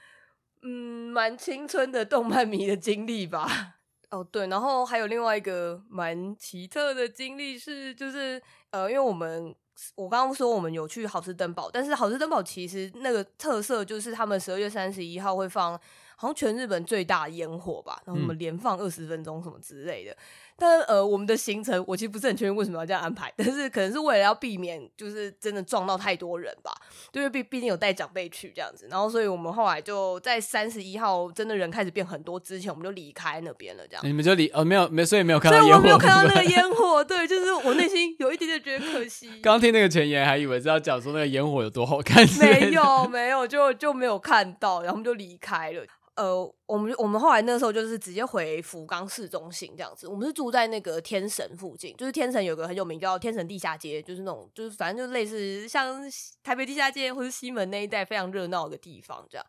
[0.67, 3.75] 嗯，蛮青春的动漫迷的经历吧。
[4.09, 9.55] 哦，对，然后还有另外一个蛮奇特的经历是，就是呃，因为我们
[9.95, 15.79] 我刚刚说我们有去好吃登堡，但是好吃登堡其实那个特色就是他们十二月三十一号会放
[16.17, 20.13] 好像全日本最大的烟火吧，然后我们连放二十分钟什么之类的。
[20.13, 20.17] 嗯
[20.57, 26.73] 但呃，我们的行程我其实不是很确定为什么要这样安排， 但是可能是为了要避免就是真的撞到太多人吧，
[27.13, 34.07] 因为毕毕竟有带长辈去这样子，然后所以我们后来就在三十一号真的人开始变很多之前，我们就离开那边了，这样。
[34.07, 39.29] 你们就离呃，没有没，所以没有看到烟火，所以我没有看到那个烟火，对，就是我内心有一点点觉得可惜。
[39.43, 45.85] 刚听那个前言，还以为是要讲说那个烟火有多好看，没有没有，就就没有看到，然后我们就离开了。
[46.17, 50.07] 呃，我们我们后来那时候就是直接回福冈市中心这样子。
[50.07, 56.01] 我们是住在那个天神附近，就是天神有个很有名叫天神地下街，就是那种就是反正就类似像
[56.43, 59.45] 台北地下街或者西门那一带非常热闹的地方这样。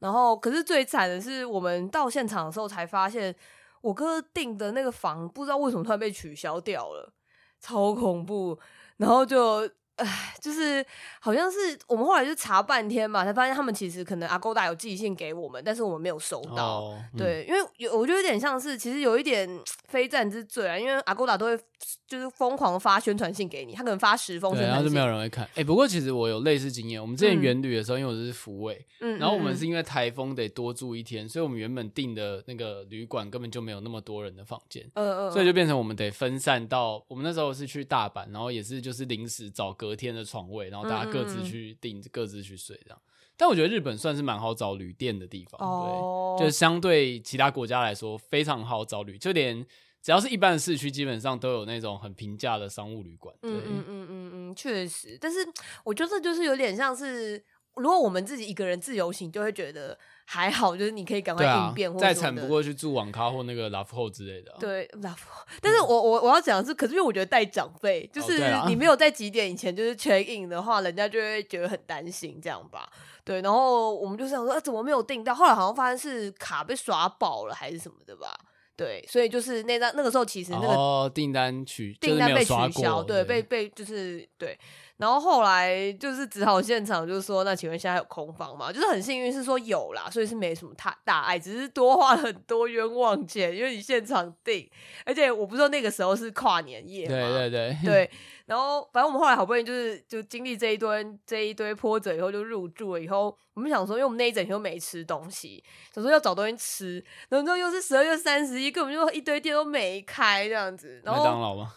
[0.00, 3.34] 然后，可是最惨的是，我们到现场的时候才发现，
[3.80, 7.12] 我哥订的那个房不知道为什么突然被取消掉了，
[7.60, 8.58] 超恐怖。
[8.98, 9.68] 然后就。
[10.00, 10.84] 唉，就是
[11.20, 16.80] 好像是我们后来就查半天嘛，才发现他们其实可能 Agoda 有寄信给我们，但是我们没有收到。
[16.80, 19.48] Oh, 对，嗯、因为有我觉得有点像是，其实有一点
[19.88, 21.58] 非战之罪啊，因为 Agoda 都会
[22.06, 25.44] 就是疯狂发宣传信给你，他可能发十封，然后就没有人会看。
[25.44, 43.02] 哎、欸，不过其实我有类似经验，我们之前远旅的时候，嗯、因为我是福卫，嗯，然后我们是因为台风得多住一天，所以我们原本订的那个旅馆根本就没有那么多人的房间，嗯嗯，所以就变成我们得分散到我们那时候是去大阪，然后也是就是临时找隔天的床位，然后大家各自去订，嗯、各自去睡这样。
[43.36, 49.66] 但我觉得日本算是蛮好找旅店的地方，哦、对，就是相对其他国家来说非常好找旅，就连
[50.00, 53.34] 只要是一般的市区，基本上都有那种很平价的商务旅馆。
[53.40, 55.18] 对，嗯嗯嗯嗯嗯，确实。
[55.20, 55.38] 但是
[55.82, 57.42] 我觉得就是有点像是，
[57.74, 59.98] 如果我们自己一个人自由行，就会觉得。
[60.32, 64.54] 还好，就是你可以赶快应变，或者再惨不过去住网咖或那个 Love Hole 之类的。
[64.60, 65.16] 对，Love。
[65.60, 72.88] 但是我我我要讲的是，可是因为我觉得带长辈，就是你没有在几点以前就是 check in 的话，人家就会觉得很担心这样吧。
[73.24, 75.34] 对，然后我们就想说，啊，怎么没有订到？
[75.34, 78.32] 后来好像发现是卡被刷爆了还是什么的吧。
[78.76, 84.56] 对，所以就是那张那个时候其实那个订单取订单被取消，对，被被就是对。
[85.00, 88.70] 然后后来就是只好现场就是说，那请问现在有空房吗？
[88.70, 94.70] 就是很幸运是说有啦，所以是没什么太大碍，只是多花了很多冤枉钱，因为你现场订，
[95.06, 98.10] 而且我不知道那个时候是跨年夜嘛，对对对 对。
[98.44, 105.62] 然后反正我们后来好不容易就是就经历这一堆这一堆波折以后就入住了以后，我们想说，因为我们那一整天都没吃东西，
[105.94, 111.00] 想说要找东西吃，然后又是十二月三十一，根本就一堆店都没开这样子。
[111.04, 111.72] 然后麦当劳吗？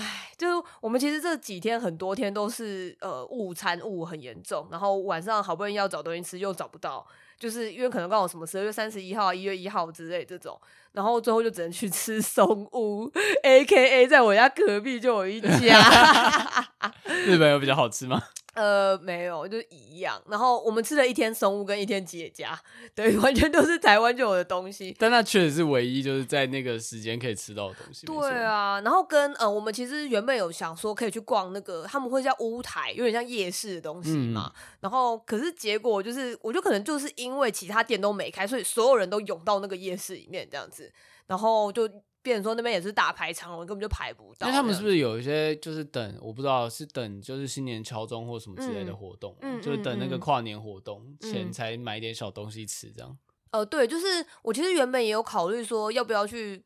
[0.00, 7.06] 唉，就是我们其实这几天很多天都是呃误餐误很严重，然后晚上好不容易要找东西吃又找不到，
[7.38, 10.58] 就是因为可能刚好什么十二月三十一号、一月一号之类这种，
[10.92, 13.10] 然后最后就只能去吃松屋
[13.44, 15.48] ，AKA 在我家隔壁就有一家。
[17.26, 18.22] 日本有比较好吃吗？
[18.54, 20.20] 呃，没有，就是一样。
[20.28, 22.58] 然后我们吃了一天松屋跟一天吉野家，
[22.96, 24.94] 对， 完全都是台湾就有的东西。
[24.98, 28.06] 但那确实是唯一就是在那个时间可以吃到的东西。
[28.06, 34.52] 对啊，然后跟呃，我们其实原本有想说可以去逛那个，他们会叫屋台，有点像夜市的东西嘛。
[34.52, 40.79] 嗯、然后可是结果就是，我觉得可能就是因为其他店都没开，所以所有人都涌到那个夜市里面这样子，
[41.26, 41.88] 然后就。
[42.22, 44.46] 变成说那边也是大排长龙，根本就排不到。
[44.46, 53.16] 那他们是不是有一些就是等我不知道是等就是新年敲钟或什么之类的活动，嗯、就是等那个跨年活动前才买点小东西吃这样？
[53.52, 54.06] 呃，对，就是
[54.42, 56.62] 我其实原本也有考虑说要不要去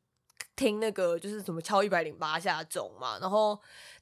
[0.56, 3.56] 听那个，就是什么敲一百零八下钟嘛，然后。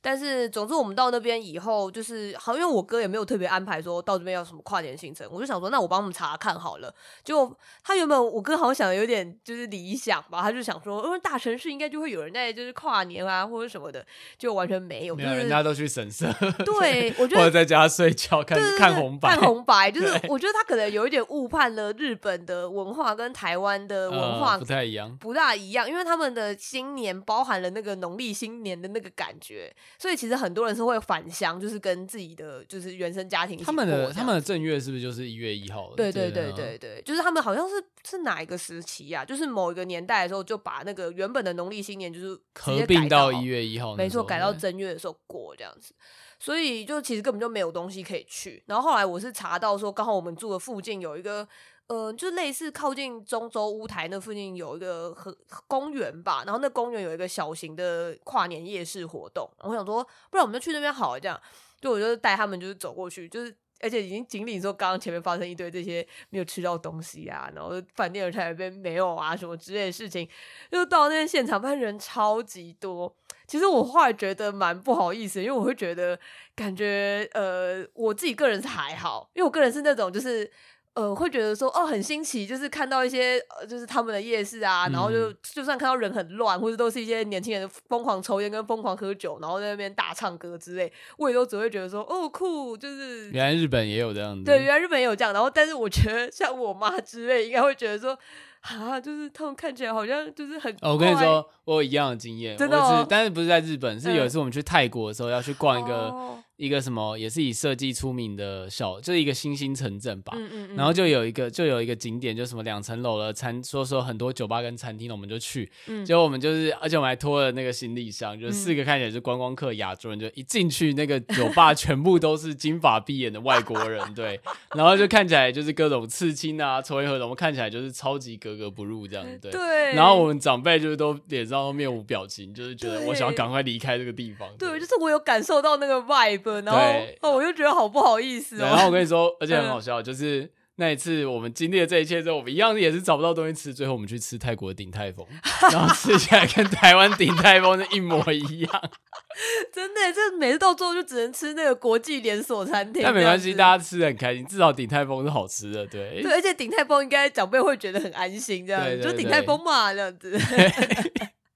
[0.05, 6.93] 但是，总之我们到那边以后，就是好，因为我哥也没有特别安排说到这边要什么跨年行程，我就想说，那我帮他们查看好了。
[7.23, 14.05] 就他原本我哥好像想的有点就是理想吧，他就想说，因为大城市应该就会有人在就是跨年啊或者什么的，
[14.37, 16.27] 就完全没有，没有，人家都去神社。
[16.65, 29.73] 对，我 觉得或者在家睡觉看看红白，看红白，就是我觉得他可能有一点误判了日本的文化跟台湾的文化、呃、不太一样，不大一样，因为他们的新年包含了那个农历新年的那个感觉。
[29.99, 33.57] 所以其实很多人是会返乡，就是跟自己的就是原生家庭。
[33.59, 35.95] 他们的他们的正月是不是就是一月一号？
[35.95, 37.75] 对对对对对，就是他们好像是
[38.05, 39.25] 是哪一个时期呀、啊？
[39.25, 45.95] 就是某一个年代的时候，就把那个原本的农历新年就是合并到一月一号，没错，改到正月的时候过这样子。
[46.39, 48.63] 所以就其实根本就没有东西可以去。
[48.67, 51.47] 然后后来我是查到说，刚好我们住的附近有一个。
[51.89, 61.39] 呃，就类似靠近中州乌台那附近有一个和公园吧，然后那公园有一个小型的跨年夜市活动，我想说，不然我们就去那边好了，这样，
[61.81, 70.27] 就我就带他们就是走过去，就是而且已经经历说刚刚前面发生一堆这些没有吃到东西啊，然后饭店的菜那边没有啊什么之类的事情，
[70.71, 73.15] 就到那边现场发现人超级多，
[73.47, 76.19] 其实我后来觉得蛮不好意思，因为我会觉得
[76.55, 80.51] 感觉呃我自己个人是还好，因为我个人是那种就是。
[80.95, 98.19] 呃，会觉得说哦，很新奇，就是看到一些呃，就是他们的夜市啊，然后就、嗯、就算看到人很乱，或者都是一些年轻人疯狂抽烟跟疯狂喝酒，然后在那边大唱歌之类，我也都只会觉得说哦酷，就是原来日本也有这样子，对，原来日本也有这样，然后但是我觉得像我妈之类，应该会觉得说。
[98.63, 100.73] 啊，就是他们看起来好像就是很……
[100.83, 110.33] 哦，我跟你说，我有一样的经验，真的、哦，但是不是在日本，是有一次我们去泰国的时候，要去逛一个、哦、一个什么，也是以设计出名的小，就是一个新兴城镇吧。
[110.37, 110.77] 嗯嗯嗯。
[110.77, 115.69] 然后就有一个，就有一个景点，就什么两层楼的餐，说说很多酒吧跟餐厅，我们就去。
[115.89, 116.05] 嗯。
[116.05, 124.41] 结果我们就是，而且我们还拖了那个行李箱，就是四个看起来是观光客亚洲人，就一进去那个酒吧， 全部都是金发碧眼的外国人，对。
[124.77, 129.27] 然后就看起来就是各种刺青啊、抽烟喝的，我们看起来就是超级格格不入这样。
[129.41, 134.49] 对，对，然后我们长辈就是都脸上都面无表情，就是觉得我想要赶快离开这个地方。
[134.57, 136.81] 对，对，就是我有感受到那个 vibe，然后
[137.23, 138.67] 哦，我就觉得好不好意思哦。
[138.67, 145.27] 然后我跟你说， 而且很好笑，就是那一次我们经历了这一切之后，我们一样也是找不到东西吃，最后我们去吃泰国的鼎泰丰，
[145.73, 148.71] 然后吃起来跟台湾鼎泰丰是一模一样。
[149.73, 153.03] 真的，这每次到最后就只能吃那个国际连锁餐厅。
[153.03, 156.21] 但没关系，大家吃的很开心，至少鼎泰丰是好吃的，对。
[156.23, 160.39] 对，而且鼎泰丰应该长辈会觉得很安心，这样对对对，就鼎泰丰嘛，这样子。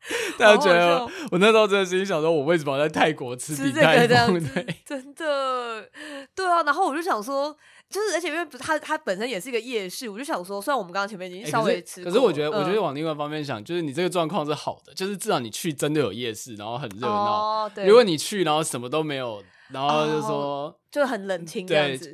[0.39, 4.41] 大家觉得我那时候真的心想说，我为什么要在泰国吃鼎泰丰？
[4.55, 5.89] 对，真的，
[6.35, 6.63] 对啊。
[6.63, 7.57] 然后我就想说。
[7.89, 17.15] 就是，而且因为它它本身也是一个夜市，我就想说，虽然我们刚刚前面已经稍微吃，欸，可是，可是我觉得，嗯、我觉得往另外一方面想，就是你这个状况是好的，就是至少你去真的有夜市，然后很热闹。
[17.15, 17.71] 哦。
[17.73, 17.87] 对。
[17.87, 19.41] 如果你去然后什么都没有，
[19.71, 21.65] 然后就说，哦、就很冷清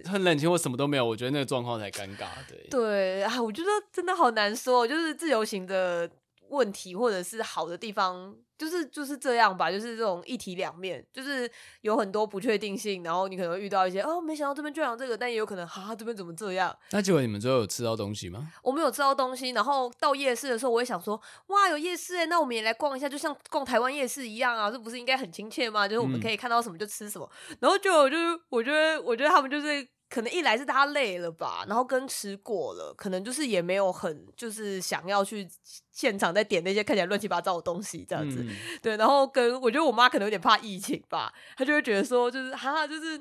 [0.04, 2.26] 很冷清或什么都没有，我觉得那个状况才尴尬。
[2.46, 2.68] 对。
[2.70, 6.06] 对啊，我觉得真的好难说，就是自由行的。
[6.52, 16.76] 问题或者是好的地方，就是就是这样吧，就是这种一体两面，就是有很多不确定性，然后你可能会遇到一些哦，没想到这边居然有这个，但也有可能哈，这边怎么这样？
[16.90, 18.52] 那结果你们最后有吃到东西吗？
[18.62, 25.88] 我们有吃到东西，然后到夜市的时候，我也想说，哇，有夜市哎，那我们也来逛一下，就像逛台湾夜市一样啊，这不是应该很亲切吗？
[25.88, 29.88] 就是我们可以看到什么就吃什么，嗯、然后就就是我觉得，我觉得他们就是。
[30.12, 35.48] 可能一来是大家累了吧，然后跟吃过了，可能就是也没有很就是想要去
[35.90, 43.18] 现场再点那些看起来乱七八糟的东西这样子，嗯、对，然后跟我觉得我妈可能有点怕疫情吧，她就会觉得说就是哈哈，就是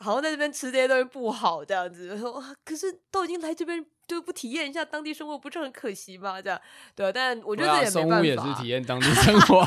[0.00, 6.42] 好像在这边吃这些东西不好这样子，说可是都已经来这边就不体验一下当地生活，不是很可惜吗？
[6.42, 6.60] 这样
[6.96, 9.64] 对，但我觉得这也没办法，也是体验当地生活，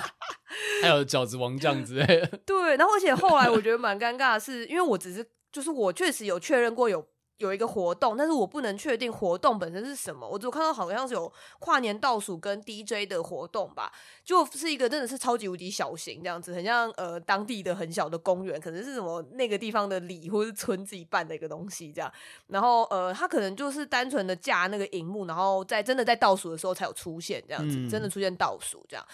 [0.81, 5.25] 还有饺子王酱之类的， 对，然后而且后来我觉得蛮尴尬的是，因为我只是。
[5.55, 7.01] 就是我确实有确认过有
[7.37, 10.27] 有一个活动，但是我不能确定活动本身是什么。
[10.27, 13.89] 我只有看到好像是有跨年倒数跟 DJ 的活动吧，
[14.25, 22.11] 就是一个真的是超级无敌小型这样子，很像呃当地的很小的公园，可能是什么那个地方的里或是村自己办的一个东西这样。
[22.47, 29.05] 然后呃，他可能就是单纯的架那个荧幕，然后在真的在倒数的时候才有出现这样子，嗯、真的出现倒数这样。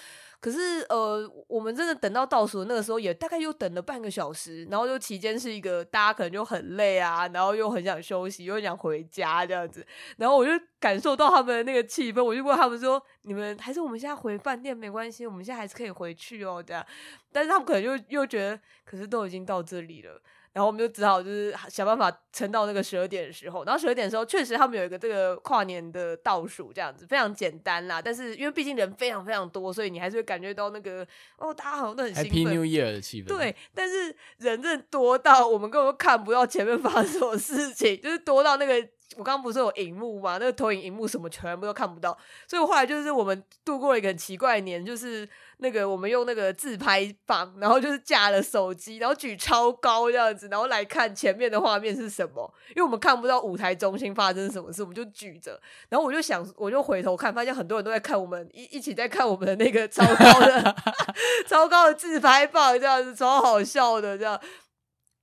[0.41, 9.86] 可是，呃，我们真的等到倒数那个时候，也大概又等了半个小时，然后就期间是一个大家可能就很累啊，然后又很想休息，又想回家这样子，
[10.17, 12.23] 然后我就感受到他们的那个气氛。
[12.23, 16.84] 我就问他们说：“你们还是我们现在回饭店没关系，我们现在还是可以回去哦。”这样，
[17.32, 20.19] 但是他们可能又又觉得，可是都已经到这里了。
[20.54, 28.02] 然后我们就只好就是想办法撑到那个十二点的时候，然后十二点的时候确实他们有一个这个跨年的倒数这样子，非常简单啦。
[28.02, 32.32] 但是因为毕竟人非常非常多，所以你还是会感觉到那个哦，大家好像都很兴奋。
[32.32, 33.28] Happy New Year 的气氛。
[33.28, 38.88] 对，但是人真的多到我们根本看不到前面发生什么事情，就是多到那个。
[39.18, 40.38] 我刚刚不是有荧幕嘛？
[40.38, 45.28] 那个投影荧幕什么全部都看不到，所以后来就是我们度过了一个很奇怪的年，就是
[45.62, 55.59] 那个我们用那个自拍棒，然后就是架了手机，然后举超高这样子，然后来看前面的画面是什么，因为我们看不到舞台中心发生什么事，我们就举着，
[55.89, 60.76] 然后我就想，我就回头看，发现很多人都在看我们一一起在看我们的那个 超高的
[61.47, 64.41] 超高的自拍棒，这样子超好笑的这样。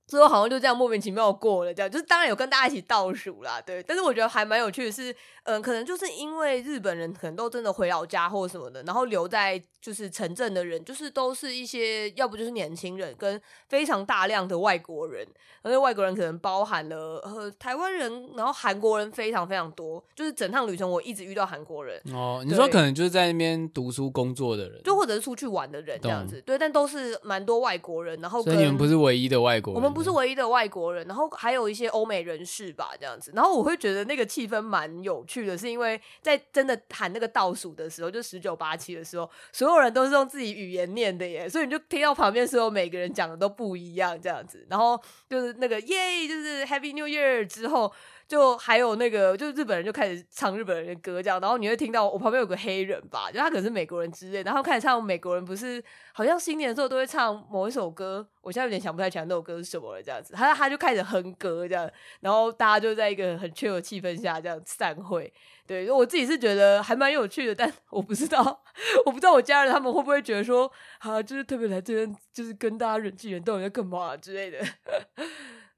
[0.09, 3.83] 最后好像就这样莫名其妙过了，这样就是当然有跟大家一起倒数啦，对。
[3.83, 5.11] 但是我觉得还蛮有趣的是，
[5.43, 15.27] 嗯、呃，可能就是因为日本人可能都真的回老家或什么的，然后留在就是城镇的人，就是都是一些要不就是年轻人跟非常大量的外国人，
[15.61, 22.01] 而且外国人可能包含了呃台湾人，然后韩国人非常非常多，就是整趟旅程我一直遇到韩国人。
[22.11, 26.57] 哦，你说可能就是在那边读书工作的人，就或者是出去玩的人这样子，对。
[26.57, 29.98] 但都是蛮多外国人，然后所以你们不是唯一的外国人，我们。
[29.99, 33.33] 不是唯一的外国人，然后还有一些欧美人士吧，这样子。
[33.35, 44.65] 然后我会觉得那个气氛蛮有趣的，是因为在真的喊那个倒数的时候，就十九八七的时候，所有人都是用自己语言念的耶，所以你就听到旁边所有每个人讲的都不一样，这样子。
[44.69, 44.97] 然后
[45.29, 47.91] 就是那个耶，就是 Happy New Year 之后。
[48.29, 65.33] 就还有那个，就日本人就开始唱日本人的歌，这样，然后你会听到我旁边有个黑人吧，就他可能是美国人之类，然后开始唱美国人不是好像新年的时候都会唱某一首歌，我现在有点想不太起来那首歌是什么了，这样子，他他就开始哼歌这样，然后大家就在一个很 chill 的气氛下这样散会，
[65.65, 68.61] 对，我自己是觉得还蛮有趣的，但我不知道，
[69.07, 74.59] 我不知道我家人他们会不会觉得说，啊，就是特别来这边就是跟大家人聚人到底在干嘛之类的。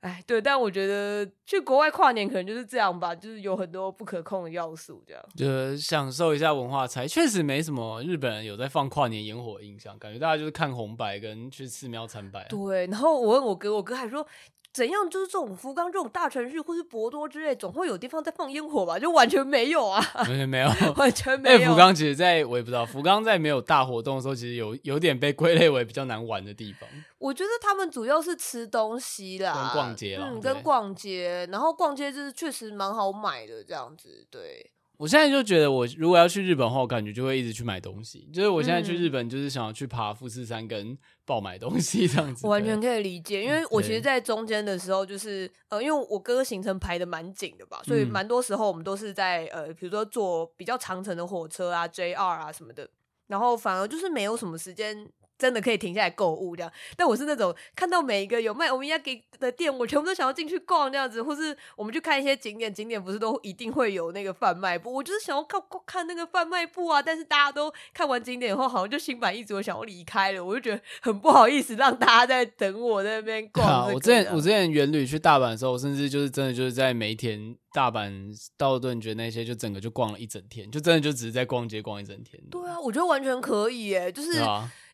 [0.02, 5.24] 哎，对，但我觉得去国外跨年可能就是这样吧，就是有很多不可控的要素，这样。
[5.36, 12.48] 就享受一下文化差异，确实没什么日本人有在放跨年烟火的印象，感觉大家就是看红白跟去寺庙参拜啊。
[12.50, 14.28] 对，然后我问我哥，我哥还说。
[14.74, 15.10] 怎样？
[15.10, 18.98] 就是这种福冈这种大城市，或是博多之类，总会有地方在放烟火吧？
[18.98, 21.72] 就完全没有啊，完全没有， 完全没有。
[21.72, 26.90] 福冈其实在，在我也不知道，福冈在没有大活动的时候，其实有有点被归类为比较难玩的地方。
[27.18, 34.72] 我觉得他们主要是吃东西啦，跟逛街啦，嗯，跟逛街，然后逛街就是确实蛮好买的这样子，对。
[34.98, 38.30] 我现在就觉得，我如果要去日本的话，我感觉就会一直去买东西。
[38.32, 40.96] 就是我现在去日本，就是想要去爬富士山跟
[41.26, 42.46] 爆买东西这样子。
[42.46, 52.90] 我完全可以理解，因为我其实，在中间的时候，就是呃，因为我哥行程排的蛮紧的吧，所以蛮多时候我们都是在呃，比如说坐比较长程的火车啊、JR 啊什么的，
[53.28, 55.08] 然后反而就是没有什么时间。
[55.42, 67.02] 真的可以停下来购物这样，但我是那种看到每一个有卖欧米亚给的店，我全部都想要进去逛这样子，或是我们去看一些景点，景点不是都一定会有那个贩卖部，我就是想要看看那个贩卖部啊。
[67.02, 73.90] 但是大家都看完景点以后，好像就心满意足，我想要离开了，我就觉得很不好意思让大家在等我在那边逛、啊。
[73.92, 82.40] 我之前我之前远旅去大阪的时候，甚至就是真的就是在梅田、大阪、道顿堀那些，就整个就逛了一整天，就真的就只是在逛街逛一整天。
[82.52, 84.40] 对啊，我觉得完全可以耶，就是。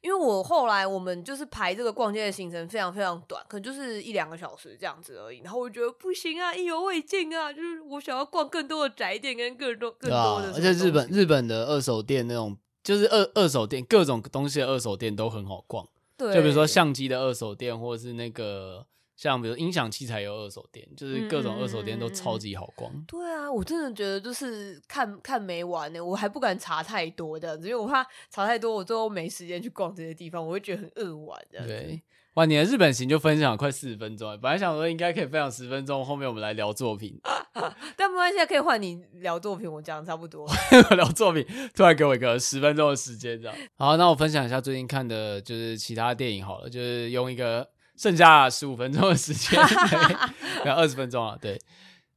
[0.08, 5.42] 因为我后来我们就是排这个逛街的行程非常非常短，可能就是一两个小时这样子而已。
[5.44, 10.54] 然后我觉得不行啊，意犹未尽啊，就是我想要逛更多的宅店跟更多更多的。
[10.56, 15.86] 而且日本日本的二手店那种，就是二二手店各种东西的二手店都很好逛。
[16.16, 18.86] 对，就比如说相机的二手店，或者是那个。
[19.18, 22.94] 像比如音响器材有二手店，就是各种二手店都超级好逛。
[23.08, 31.74] 对啊，我真的觉得就是看看没完呢，我还不敢查太多这样子，因为我怕查太多，我最后没时间去逛这些地方，我会觉得很扼腕这样子。
[31.74, 32.00] 对，
[32.36, 37.20] 哇，你的日本行就分享了快四十分钟，本来想说应该可以分享十分钟，后面我们来聊作品，
[37.98, 40.48] 但没关系，可以换你聊作品，我讲的差不多。
[40.96, 41.44] 聊作品，
[41.74, 43.58] 突然给我一个十分钟的时间这样。
[43.78, 47.68] 好，那我分享一下最近看的就是其他电影好了，就是用一个。
[47.98, 49.60] 剩下十五分钟的时间，
[50.64, 51.38] 对，二十分钟了。
[51.42, 51.60] 对，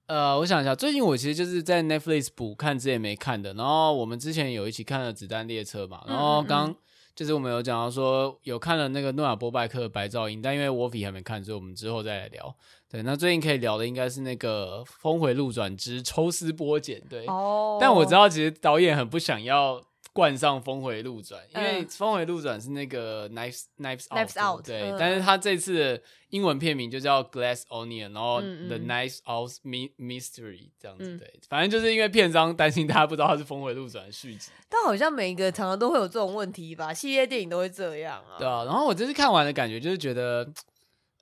[0.06, 6.74] 呃，我想一下，最近我其实就是在 Netflix 补看之前没看的，然后我们之前有一起看了《子弹列车》嘛，然后刚
[7.14, 12.54] 就是我们有讲到说有看了那个诺亚波拜克的白噪音，但因为 Wolfie 还没看，所以我们之后再来聊。
[12.90, 17.00] 对，那最近可以聊的应该是那个《峰回路转之抽丝剥茧》。
[17.08, 19.80] 对，哦，但我知道其实导演很不想要。
[20.12, 38.38] 冠上峰回路转，因为峰回路转是那个 Knives Knives Out, Knives Out 对，但是他这次的英文片名就叫 Glass Onion，然后 The Knives Out Mystery 这样子，对，反正就是因为片商担心大家不知道它是峰回路转的续集，但好像每一个常常都会有这种问题吧，系列电影都会这样啊。
[38.38, 40.52] 对啊，然后我这次看完的感觉就是觉得，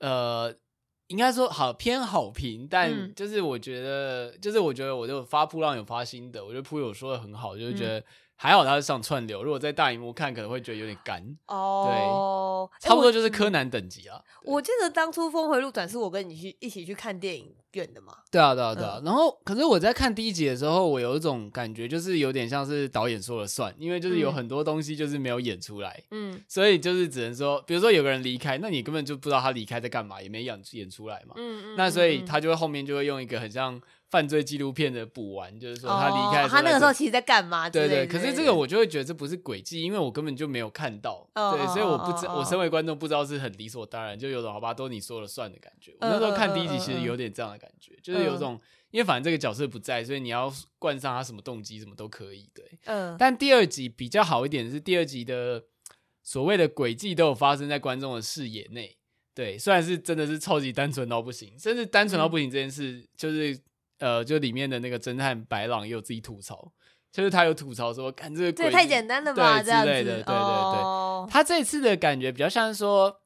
[0.00, 0.54] 呃。
[1.08, 8.04] 应该说好偏好评，但就是我觉得，嗯、就是我觉得我就发噗浪有发心得，我觉得铺友说的很好，就是觉得
[8.38, 14.22] 还好他是上串流，如果在大荧幕看可能会觉得有点干哦，对，差不多就是柯南等级啊。
[14.44, 17.52] 我，我记得当初峰回路转是我跟你去一起去看电影院。
[17.94, 18.12] 的嘛？
[18.28, 18.96] 对啊，对啊，对啊。
[18.98, 33.80] 嗯、然后，可是我在看第一集的时候，我有一种感觉，就是有点像是导演说了算，因为就是有很多东西就是没有演出来，嗯，所以就是只能说，比如说有个人离开，那你根本就不知道他离开在干嘛，也没演演出来嘛，嗯嗯，那所以他就会后面就会用一个很像
[34.10, 37.68] 犯罪纪录片的补完，就是说他离开、哦，他那个时候其实在干嘛？
[37.68, 38.06] 对对。
[38.06, 45.92] 可是这个我就会觉得这不是诡计，因为我根本就没有看到，哦、对，所以我不知，我身为观众不知道是很理所当然，就有种好吧，都你说了算的感觉。
[46.00, 48.60] 我那时候看第一集其实有点这样的感觉，就是有种。
[48.90, 52.48] 因为反正这个角色不在，所以你要冠上他什么动机，什么都可以。
[52.54, 53.14] 对，嗯。
[53.18, 55.62] 但第二集比较好一点是，第二集的
[56.22, 58.96] 所谓的诡计都有发生在观众的视野内。
[59.34, 63.60] 对，虽然是真的是超级单纯到不行，甚至单纯到不行这件事，嗯、就是
[63.98, 66.72] 呃，就里面的那个侦探白朗也有自己吐槽，
[67.12, 70.34] 就是他有吐槽说，看这个这太简单了吧，对之类的，对对对。
[70.34, 73.20] 哦、他这次的感觉比较像是说。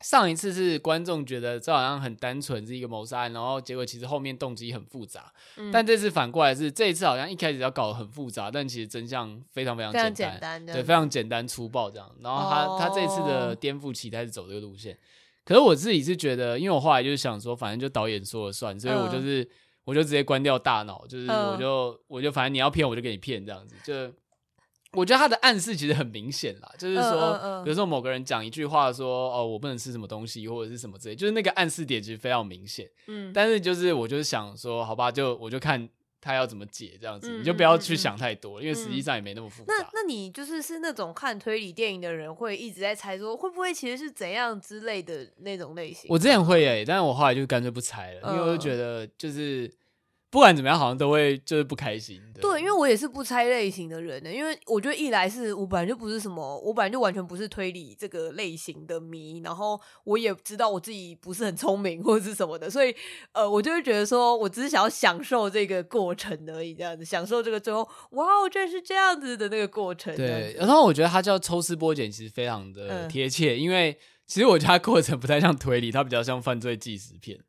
[0.00, 5.32] 上一次是观众觉得这好像很单纯是一个谋杀案，然后结果其实后面动机很复杂。
[5.56, 12.08] 嗯、但这次反过来是这一次好像一开始要搞得很复杂，但其实真相非常非常简单，对，非常简单粗暴这样。
[12.20, 14.96] 然后他、哦、他这次的颠覆期待是走这个路线，
[15.44, 19.48] 可是我自己是觉得，因为我后来就是想说，反正就导演说了算，所以我就是、嗯、
[19.88, 24.14] 我就直接关掉大脑，就是我就、嗯、我就反正你要骗我就给你骗这样子，就。
[24.92, 32.88] 我觉得他的暗示其实很明显啦，就是说，嗯嗯嗯、比如说某个人讲一句话说，说哦，我不能吃什么东西，或者是什么之类，就是那个暗示点其实非常明显。
[33.06, 35.86] 嗯，但是就是我就是想说，好吧，就我就看
[36.20, 39.74] 他要怎么解这样子，嗯、你就不要去想太多，嗯、因为实际上也没那么复杂。
[39.76, 46.06] 那那你就是是那种看推理电影的人，会一直在猜说会不会其实是怎样之类的那种类型？
[46.08, 49.70] 我之前会诶、欸，但是我后来就干脆不猜了，嗯、因为我就觉得就是。
[50.30, 52.20] 不管怎么样，好像都会就是不开心。
[52.34, 54.30] 对，对，因为我也是不猜类型的人呢。
[54.30, 62.94] 因为我觉得一来是我本来就不是什么，我本来就完全不是推理这个类型的迷，然后我也知道我自己不是很聪明或者是什么的，所以
[63.32, 70.14] 呃，我就会觉得说我只是想要享受这个过程而已，这样子享受这个最后哇，我居然是这样子的那个过程。
[70.14, 77.40] 对，然后我觉得它叫抽丝剥茧，其实非常的贴切，嗯、因为其实我觉得它过程不太像推理，它比较像犯罪纪实片。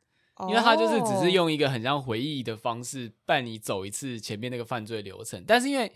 [0.47, 5.91] 因为他就是只是用一个很像回忆的方式伴你走一次前面那个犯罪流程，但是因为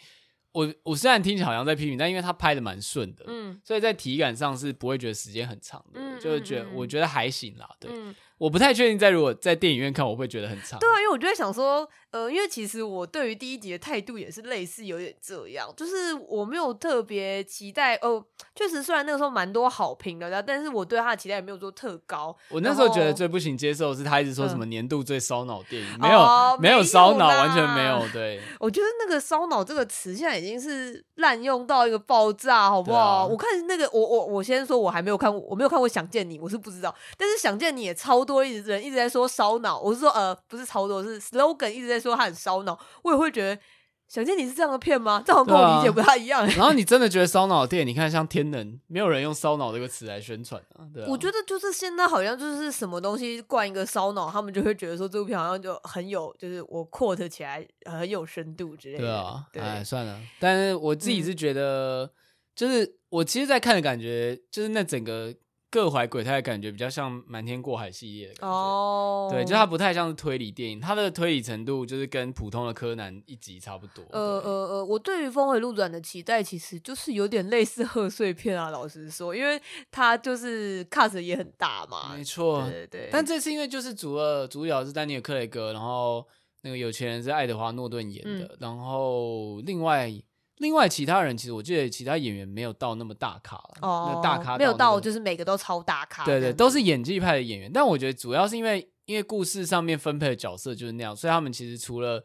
[0.51, 7.89] 我我虽然听起来好像在批评，但因为他拍的蛮顺的，嗯，所以在体感上是不会觉得时间很长的，嗯，就是觉得我觉得还行啦，对。
[7.93, 8.13] 嗯
[8.43, 10.77] 我不太确定，在如果在电影院看，我会觉得很长。
[10.77, 17.95] 对啊，因为我就在想说，呃，因为其实我对于第一集的态度也是类似，有点这样，就是我没有特别期待。
[18.01, 22.35] 哦、呃，确实，虽然那个时候蛮多好评的，但是我对他的期待也没有说特高。
[22.49, 28.05] 我那时候觉得最不行接受的是他一直说什么年度最烧脑电影，嗯、没有，哦、没有烧脑，完全没有。
[28.11, 32.99] 对，我觉得那个“烧脑”这个词现在已经是滥用到一个爆炸，好不好？
[32.99, 36.93] 啊、我看那个，我我我先说，我还没有看过，我没有看过《想见你》，我是不知道。
[37.17, 39.03] 但是《想见你》也超多一直人一直在。
[39.13, 43.61] 说烧脑，我是说呃，不是超多，是 slogan 一直在说他很烧脑，我也会觉得，
[44.07, 45.21] 想见你是这样的片吗？
[45.23, 46.43] 这好像跟我理解不太一样。
[46.47, 50.81] 然后你 真的觉得烧脑的电影，你看像天能，没有人用烧脑这个词来宣传啊。
[50.91, 59.03] 对啊，我觉得就是现在好像就是什么东西灌一个烧脑，他们就会觉得说这部片好像就很有，就是我 quote 起来很有深度之类的。
[59.03, 60.19] 对啊，对哎，算了。
[60.39, 62.09] 但是我自己是觉得，嗯、
[62.55, 65.31] 就是我其实，在看的感觉，就是那整个。
[65.73, 74.05] 各怀鬼胎的感觉比较像《瞒天过海》系列的感觉哦，对，就它不太像是推理电影，它的推理程度就是跟普通的柯南一集差不多。
[74.11, 79.59] 呃呃呃，我对于《峰回路转》的期待其实就是有点类似贺岁片啊，老实说，因为
[79.89, 82.13] 它就是 cast 也很大嘛。
[82.15, 83.09] 没错，对对对。
[83.11, 86.23] 但这次因为就是主二主角是丹尼尔·克雷格，然后
[86.61, 90.13] 那个有钱人是爱德华·诺顿演的，嗯、然后另外。
[90.57, 97.71] 另外其他人其实我记得其他演员没有到那么大咖了，哦，那大咖、那个、没有到就是每个都超大咖，对对，都是演技派的演员。
[97.73, 102.23] 但我觉得主要是因为因为故事上面分配的角色就是那样，所以他们其实除了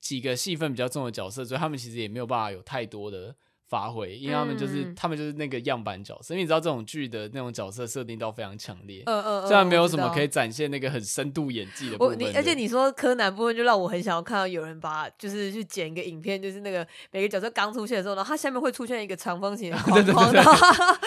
[0.00, 3.34] 几个戏份比较重的角色，所以他们其实也没有办法有太多的
[3.70, 12.18] 发挥，因为他们就是、嗯、他们就是那个样板角色，因为你知道这种剧的那种角色设定都非常强烈，嗯嗯，虽然没有什么可以展现那个很深度演技的部分。
[12.18, 20.54] 你而且你说柯南部分，就让我很想要看到有人把就是去剪一个影片，就是那个每个角色刚出现的时候，然后他下面会出现一个长方形的框框， 然后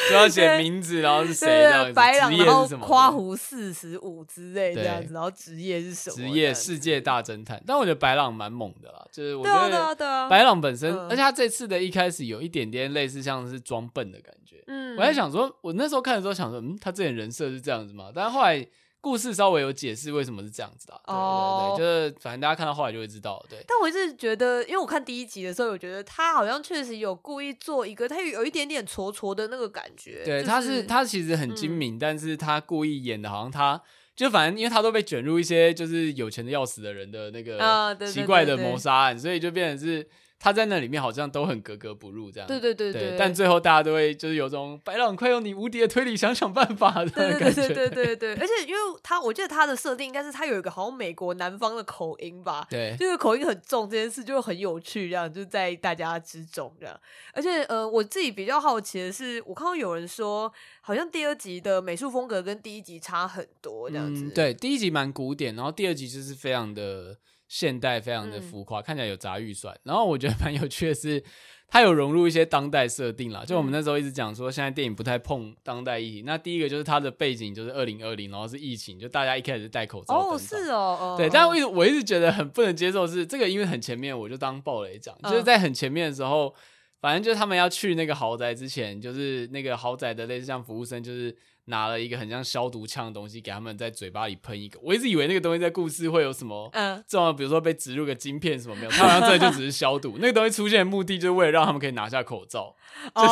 [0.09, 6.15] 就要写名字，然后是谁 白狼，然后夸胡四十五之类这样子，然后职业是什么？
[6.15, 7.61] 职业世界大侦探。
[7.67, 13.43] 但我觉得白狼蛮猛的啦，就是我觉得白狼本身，而且他这次的一开始有一点点类似像。
[13.43, 18.09] 是装笨的感觉，嗯，我在想说，我那时候看的时候想说，嗯，他这点人设是这样子嘛？
[18.15, 18.65] 但是后来
[19.01, 23.59] 故事稍微有解释为什么是这样子的，哦，对对对，就是反正大家看到后来就会知道，对。
[23.67, 33.79] 但我一直觉得，因为我看第一集的时候，我觉得他好像确实有故意做一个，他有有一点点挫挫的那个感觉，对，他是他其实很精明，但是他故意演的好像他
[34.15, 40.07] 就反正因为他都被卷入一些就是有钱的要死的人的那个奇怪的谋杀案，所以就变成是。
[40.43, 42.45] 他在那里面好像都很格格不入，这样。
[42.45, 43.17] 对对对对，对。
[43.17, 47.53] 但最后大家都会就是有种白朗快用你无敌的推理想想办法的感觉。
[47.53, 48.35] 对对对对对。
[48.35, 52.67] 而且因为他，我记得他的设定应该是他有一个好像美国南方的口音吧？
[52.69, 52.93] 对。
[52.99, 56.99] 就是口音很重这件事就很有趣，这样就在大家之中这样。
[57.33, 64.25] 而且呃，我自己比较好奇的是，我看到有人说，好像第二集的美术风格跟第一集差很多这样子。
[64.25, 67.17] 嗯、对，第一集蛮古典，然后第二集就是非常的。
[67.53, 69.79] 现代非常的浮夸，嗯、看起来有砸预算。
[69.83, 71.23] 然后我觉得蛮有趣的是，
[71.67, 73.45] 它有融入一些当代设定啦。
[73.45, 76.23] 就我们那时候一直讲说，现在电影不太碰当代议题。
[76.23, 80.15] 那第一个就是它的背景就是二零二零，然后是疫情，就大家一开始戴口罩。
[80.15, 81.29] 哦，是哦，对。
[81.29, 86.51] 但我一直我一直觉得很不能接受是这个，因为很前面我就当暴雷讲，就是在很前面的时候，
[86.99, 91.37] 反正就是他们要去那个豪宅之前，就是那个豪宅的类似像服务生就是。
[91.65, 100.17] 拿了一个很像消毒枪的东西给他们在嘴巴里喷一个，我一直以为那个东西在故事会有什么，嗯，这种比如说被植入个晶片什么没有，他好像这就只是消毒。
[100.21, 102.75] 那个东西出现的目的就是为了让他们可以拿下口罩，
[103.15, 103.27] 就是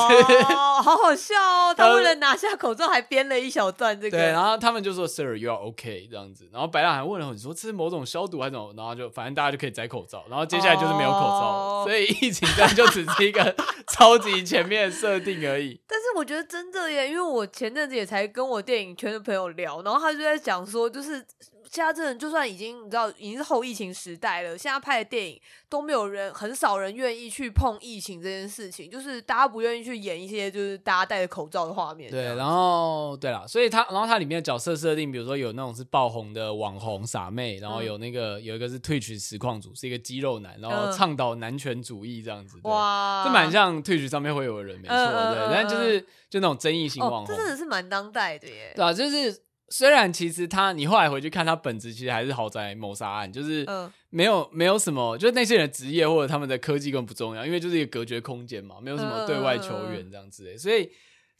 [0.53, 13.55] 哦， 好好笑哦，他为了拿下口罩还编了一小段这个，对，然后他们就说 Sir you are OK 这样子，然后白狼还问了很多说这是某种消毒还是什么，然后就反正大家就可以摘口罩，然后接下来就是没有口罩，哦、所以疫情这样就只是一个
[13.91, 15.79] 超级前面的设定而已。
[15.87, 21.25] 但是我觉得真的耶，因为我前阵子也才跟我电影圈的朋友聊，然后他就在讲说，就是。
[21.71, 32.11] 现在真的就算已经你知道已经是后疫情时代了，现在拍的电影都没有人，很少人愿意去碰疫情这件事情，就是大家不愿意去演一些就是大家戴着口罩的画面。
[32.11, 42.59] 对，然后对啦，所以他然后它里面的角色设定，比如说有那种是爆红的网红傻妹，然后有那个、嗯、有一个是 Twitch 实况组，是一个肌肉男，然后倡导男权主义这样子。
[42.63, 48.73] 哇，这蛮像 Twitch 上面会有的人，没错，嗯、对，但就是就那种争议性网红，这真的是蛮当代的耶。
[48.75, 49.41] 对啊，就是。
[49.71, 53.65] 虽然其实他，你后来回去看他本质，其实还是豪宅谋杀案，就是
[54.11, 60.91] 没有没有什么，就是那些人的职业或者他们的科技根本不重要，因为就是一个隔绝空间嘛，没有什么对外求援这样子，所以。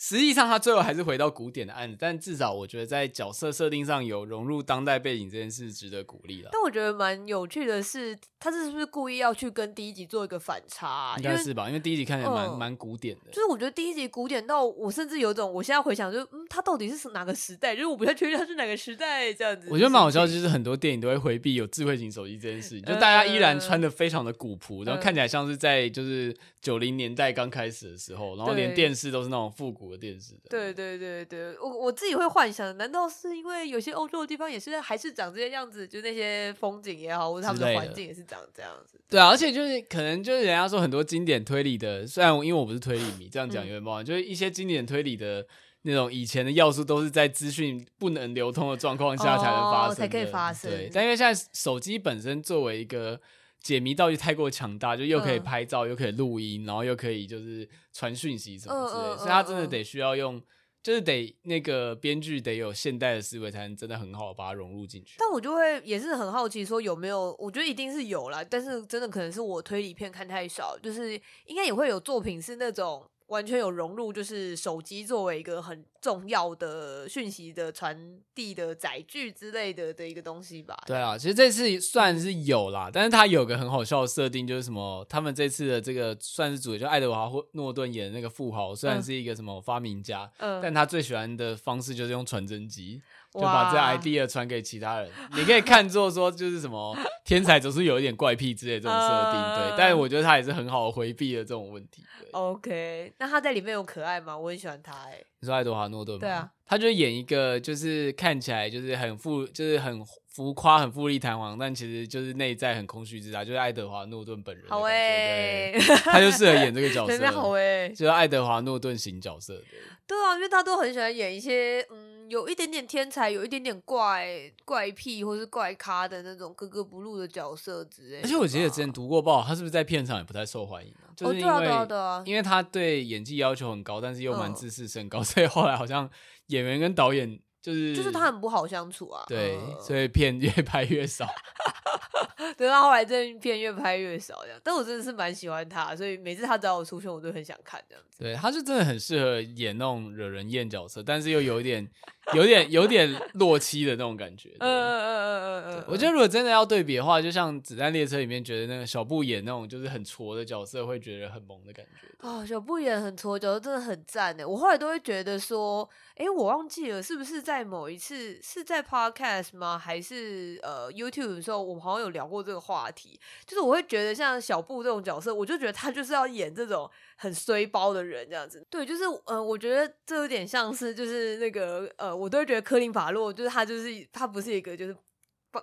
[0.04, 6.50] 实际上，他最后还是回到古典的案子，但至少我觉得在角色设定上有融入当代背景这件事值得鼓励了。
[6.52, 11.16] 但我觉得蛮有趣的是，他是不是故意要去跟第一集做一个反差啊？
[11.18, 13.32] 应该是吧，因为第一集看起来蛮蛮、嗯、古典的。
[13.32, 17.76] 就是我觉得第一集古典到我甚至有种，我现在回想就，就嗯，他到底是哪个时代？
[17.76, 19.68] 就是我不太确定他是哪个时代这样子。
[19.70, 30.42] 我觉得蛮好笑，就是很多电影都会回避有智慧型手机这件事情，就大家依然穿的非常的古朴，然后看起来像是在就是九零年代刚开始的时候，然后连电视都是那种复古的电视的。
[30.50, 30.72] 对。
[30.72, 35.88] 对对对，我我自己会幻想，难道是因为有些欧洲的地方也是还是长这些样子？
[35.88, 39.00] 就那些风景也好，或者他们的环境也是长这样子。
[39.10, 45.46] 对啊，而且就是可能就是人家说很多经典推理的，虽然因为我不是推理迷，这样讲有点不好，就是一些经典推理的
[45.82, 50.72] 那种以前的要素，都是在资讯不能流通的状况下才能发生，才可以发生。
[50.72, 53.20] 对，但因为现在手机本身作为一个
[53.62, 60.42] 解谜道具太过强大，就又可以拍照，又可以录音，然后又可以就是传讯息什么之类，所以他真的得需要用。
[60.84, 65.16] 就是得那个编剧得有现代的思维，才能真的很好把它融入进去。
[65.20, 67.36] 但我就会也是很好奇，说有没有？
[67.38, 71.14] 我觉得一定是有啦，但是真的可能是我推理片看太少，就是
[71.46, 73.08] 应该也会有作品是那种。
[73.32, 80.78] 完全有融入，就是手机作为一个很重要的讯息的传递的载具之类的的一个东西吧。
[80.86, 93.02] 对啊，其实这次算是有啦，但是他有个很好笑的设定，就是什么，他们这次的这个算是主角，就爱德华·诺顿演的那个富豪，虽然是一个什么发明家，嗯，但他最喜欢的方式就是用传真机。
[93.34, 99.78] 就把这 idea 传给其他人，你可以看作说就是什么天才总是有一点怪癖之类的这种设定，对。
[99.78, 102.04] 但是我觉得他也是很好回避了这种问题。
[102.20, 102.30] 对。
[102.32, 104.38] OK，那他在里面有可爱吗？
[104.38, 105.24] 我很喜欢他，哎。
[105.40, 106.20] 你说爱德华诺顿吗？
[106.20, 110.04] 对啊，他就演一个就是看起来就是很富，就是很
[110.34, 114.66] 浮夸、很富丽堂皇，但其实就是内在很空虚之渣，就是爱德华诺顿本人。
[114.70, 117.28] 好哎、欸，他就适合演这个角色。
[117.32, 119.56] 好哎、欸，就是爱德华诺顿型角色。
[119.56, 122.20] 对，对啊，因为他都很喜欢演一些嗯。
[122.32, 124.26] 有一点点天才，有一点点怪
[124.64, 128.22] 怪癖，或是怪咖的那种格格不入的角色之类。
[128.22, 130.96] 而且我记得之前读过报，他是不是在片场也不太受欢迎？
[131.14, 136.10] 就是因为、哦对啊对啊对啊、因为他对演技要求很高，但是又蛮自视甚高，嗯、所以后来好像
[136.48, 139.24] 演员跟导演就是就是他很不好相处啊。
[139.28, 141.28] 对，所以片越拍越少。
[142.58, 144.60] 对，他后来这片越拍越少，这样。
[144.64, 148.24] 但我真的是蛮喜欢他，所以每次他找我出现，我都很想看这样子。
[148.24, 151.88] 对，他是真的很适合演那种惹人厌角色，但是又有一点。
[152.34, 154.50] 有点有点落漆的那种感觉。
[154.60, 162.08] 嗯嗯嗯嗯嗯，我觉得如果真的要对比的话，就像《子弹列车》里面觉得那个小布演那种就是很挫的角色，会觉得很萌的感觉。
[162.20, 164.46] 哦，小布演很挫角色真的很赞诶。
[164.46, 169.78] 我后来都会觉得说，哎、欸，我忘记了是不是在某一次是在 Podcast 吗？
[169.78, 173.20] 还是呃 YouTube 的时候，我们好像有聊过这个话题。
[173.46, 176.90] 就是我会觉得像小布这种角色，我就觉得他就是要演这种。
[177.22, 184.98] 很衰包的人这样子，对，就是呃，我觉得这有点像是就是那个呃，我都会觉得科林法洛就是他就是他不是一个就是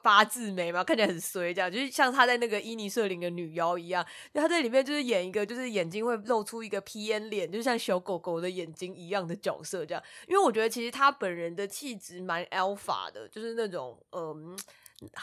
[0.05, 14.57] 八字眉嘛，看起来很衰这样，就是像他在那个伊尼瑟林的女妖一样，就他在里面就是演一个就是眼睛会露出一个 P N 脸，就像小狗狗的眼睛一样的角色这样，因为我觉得其实他本人的气质蛮 alpha 的，就是那种嗯。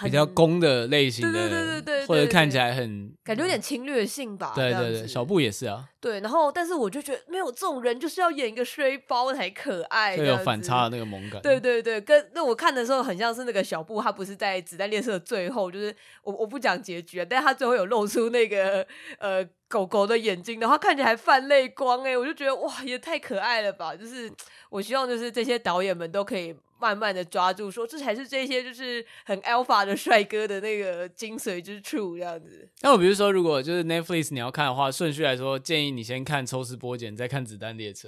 [0.03, 4.53] 比较攻的类型的，对对对对对，或者看起来很感觉有点侵略性吧。
[4.55, 5.89] 对对对，小布也是啊。
[5.99, 11.41] 对，然后但是我就觉得没有这种人，就是要演一个衰包才可爱，会有反差的那个萌感。
[11.41, 18.85] 对对对，跟那我看的时候很像是那个小布，他不是在子弹列车的最后，就是我我不讲结局啊，但是他最后有露出那个
[19.17, 23.93] 呃狗狗的眼睛，然后看起来还泛泪光，哎，我就觉得哇，也太可爱了吧！
[23.95, 24.31] 就是
[24.69, 26.55] 我希望就是这些导演们都可以。
[26.79, 32.67] 慢慢的抓住，说这才是这些就是很 alpha 的帅哥的那个精髓之处，这样子。
[32.81, 38.07] 那我比如说，如果就是 Netflix 你要看的话，顺序来说，建议你先看《抽丝剥茧》，再看《子弹列车》。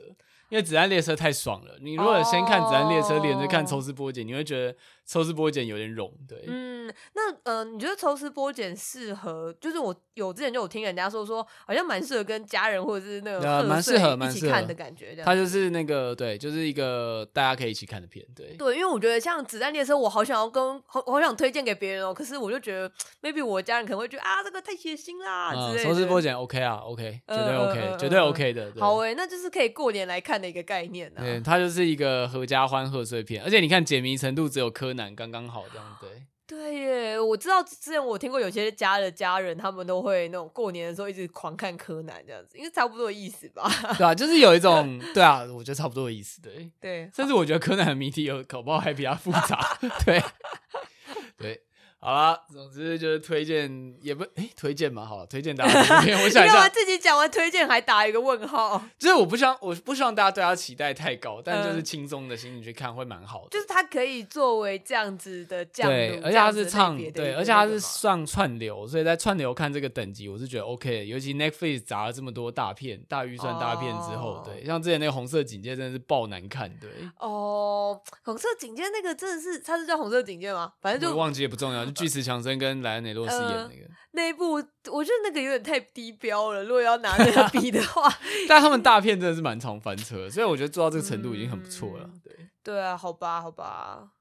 [0.49, 4.74] 因为子弹列车太爽了，你如果先看子弹列车，连着看抽丝剥茧，你会觉得
[5.07, 6.43] 抽丝剥茧有点冗，对。
[6.47, 9.53] 嗯，那呃，你觉得抽丝剥茧适合？
[9.61, 15.15] 就是我有之前就有听人家说说，好像蛮适合跟家人或者是那个蛮适合一起看的感觉。
[15.23, 18.53] 它就是那个对，就是一个大家可以一起看的片，对。
[18.57, 22.91] 对，因为我觉得像子弹列车，我好想要跟好好想推荐给别人哦，可是我就觉得
[23.21, 25.89] maybe 我家人可能会觉得啊，这个太血腥啦之类的。
[25.89, 28.73] 抽丝剥茧 OK 啊，OK，绝对 OK，绝对 OK 的。
[28.77, 31.21] 好诶，那就是可以过年来看的一个概念啊。
[31.21, 36.09] 对，它就是一个合家欢贺岁片，而且你看解谜程度只有柯南刚刚好这样，对。
[36.45, 43.69] 对耶，我知道之前我听过有些家的家人，他们都会那种过年的时候一直狂看柯南这样子，因为差不多的意思吧。
[43.99, 46.71] 对啊，就是有一种， 对啊，我觉得差不多的意思，对。
[46.79, 50.23] 对，甚至我觉得柯南的谜题有搞不好还比较复杂， 对，
[51.37, 51.61] 对。
[51.99, 55.79] 好了，总之就是推荐，也不哎推荐嘛，好了，推荐大家。
[56.23, 63.49] 我想一下， 自己讲完推荐还打一个问号， 就是我不希望，我不希望大家对他期待太高，但就是轻松的心情去看会蛮好的。
[63.49, 71.05] 就是它可以作为这样子的降，对，而且它是唱，对，而且它是上串流，所以在串流看这个等级，我是觉得 OK 的。
[71.05, 76.89] 尤其 Netflix 砸了这么多大片、大预算大片之后，对，像之前那个红色警戒真的是爆难看，对。
[77.17, 80.71] 哦，红色警戒那个真的是，它是叫红色警戒吗？
[80.79, 82.77] 反正就忘记也不重要，就巨石强森跟。
[82.81, 84.53] 莱恩·雷诺斯演那个、呃、那一部，
[84.91, 86.63] 我觉得那个有点太低标了。
[86.63, 88.07] 如果要拿那个 比的话，
[88.47, 92.03] 但他们大片真的是蛮常翻车，所以我觉得做到这个程度已经很不错了。
[92.05, 94.11] 嗯、对对啊，好吧，好吧，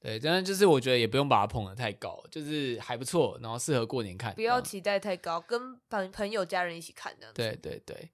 [0.00, 7.42] 对，但是就是我觉得也不用把它捧得太高，就是还不错，然后适合过年看，不要期待太高，跟朋朋友家人一起看这样子。
[7.42, 8.10] 对对对。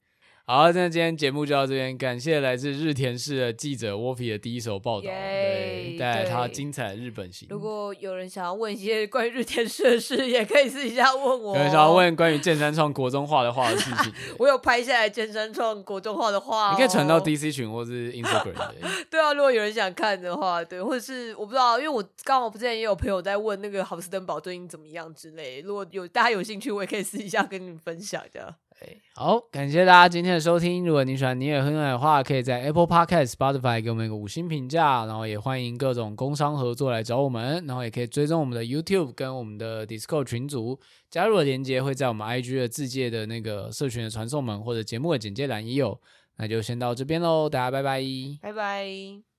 [0.46, 7.48] 好，那今天节目就到这边，感谢来自日田市的记者 Wolfie 的第一手报道，对，带来他精彩的日本行。
[7.50, 11.56] 如果有人想要问一些关于日田市的事，也可以私底下问我。
[11.56, 18.72] 有人想要问关于剑山创国中画的画的事情， 我有拍下来剑山创国中画的画，你可以传到 DC 群或是 Instagram。
[19.10, 28.54] 对啊，如果有人想看的话，对，或者是我不知道，因为我刚好之前也有朋友在问那个豪斯登堡最近怎么样之类，如果有大家有兴趣，我也可以私底下跟你们分享这样。
[29.14, 30.84] 好，感谢大家今天的收听。
[30.84, 35.06] 如果你喜欢你也很爱的话，可以在 Apple Podcast、Spotify 给我们一个五星评价。
[35.06, 37.64] 然后也欢迎各种工商合作来找我们。
[37.66, 46.00] 然后也可以追踪我们的 YouTube 跟我们的 Discord 群组，加入的链接会在我们 IG 的自介的那个社群的传送门或者节目的简介栏也有。
[46.36, 48.02] 那就先到这边喽，大家拜拜，
[48.42, 49.33] 拜拜。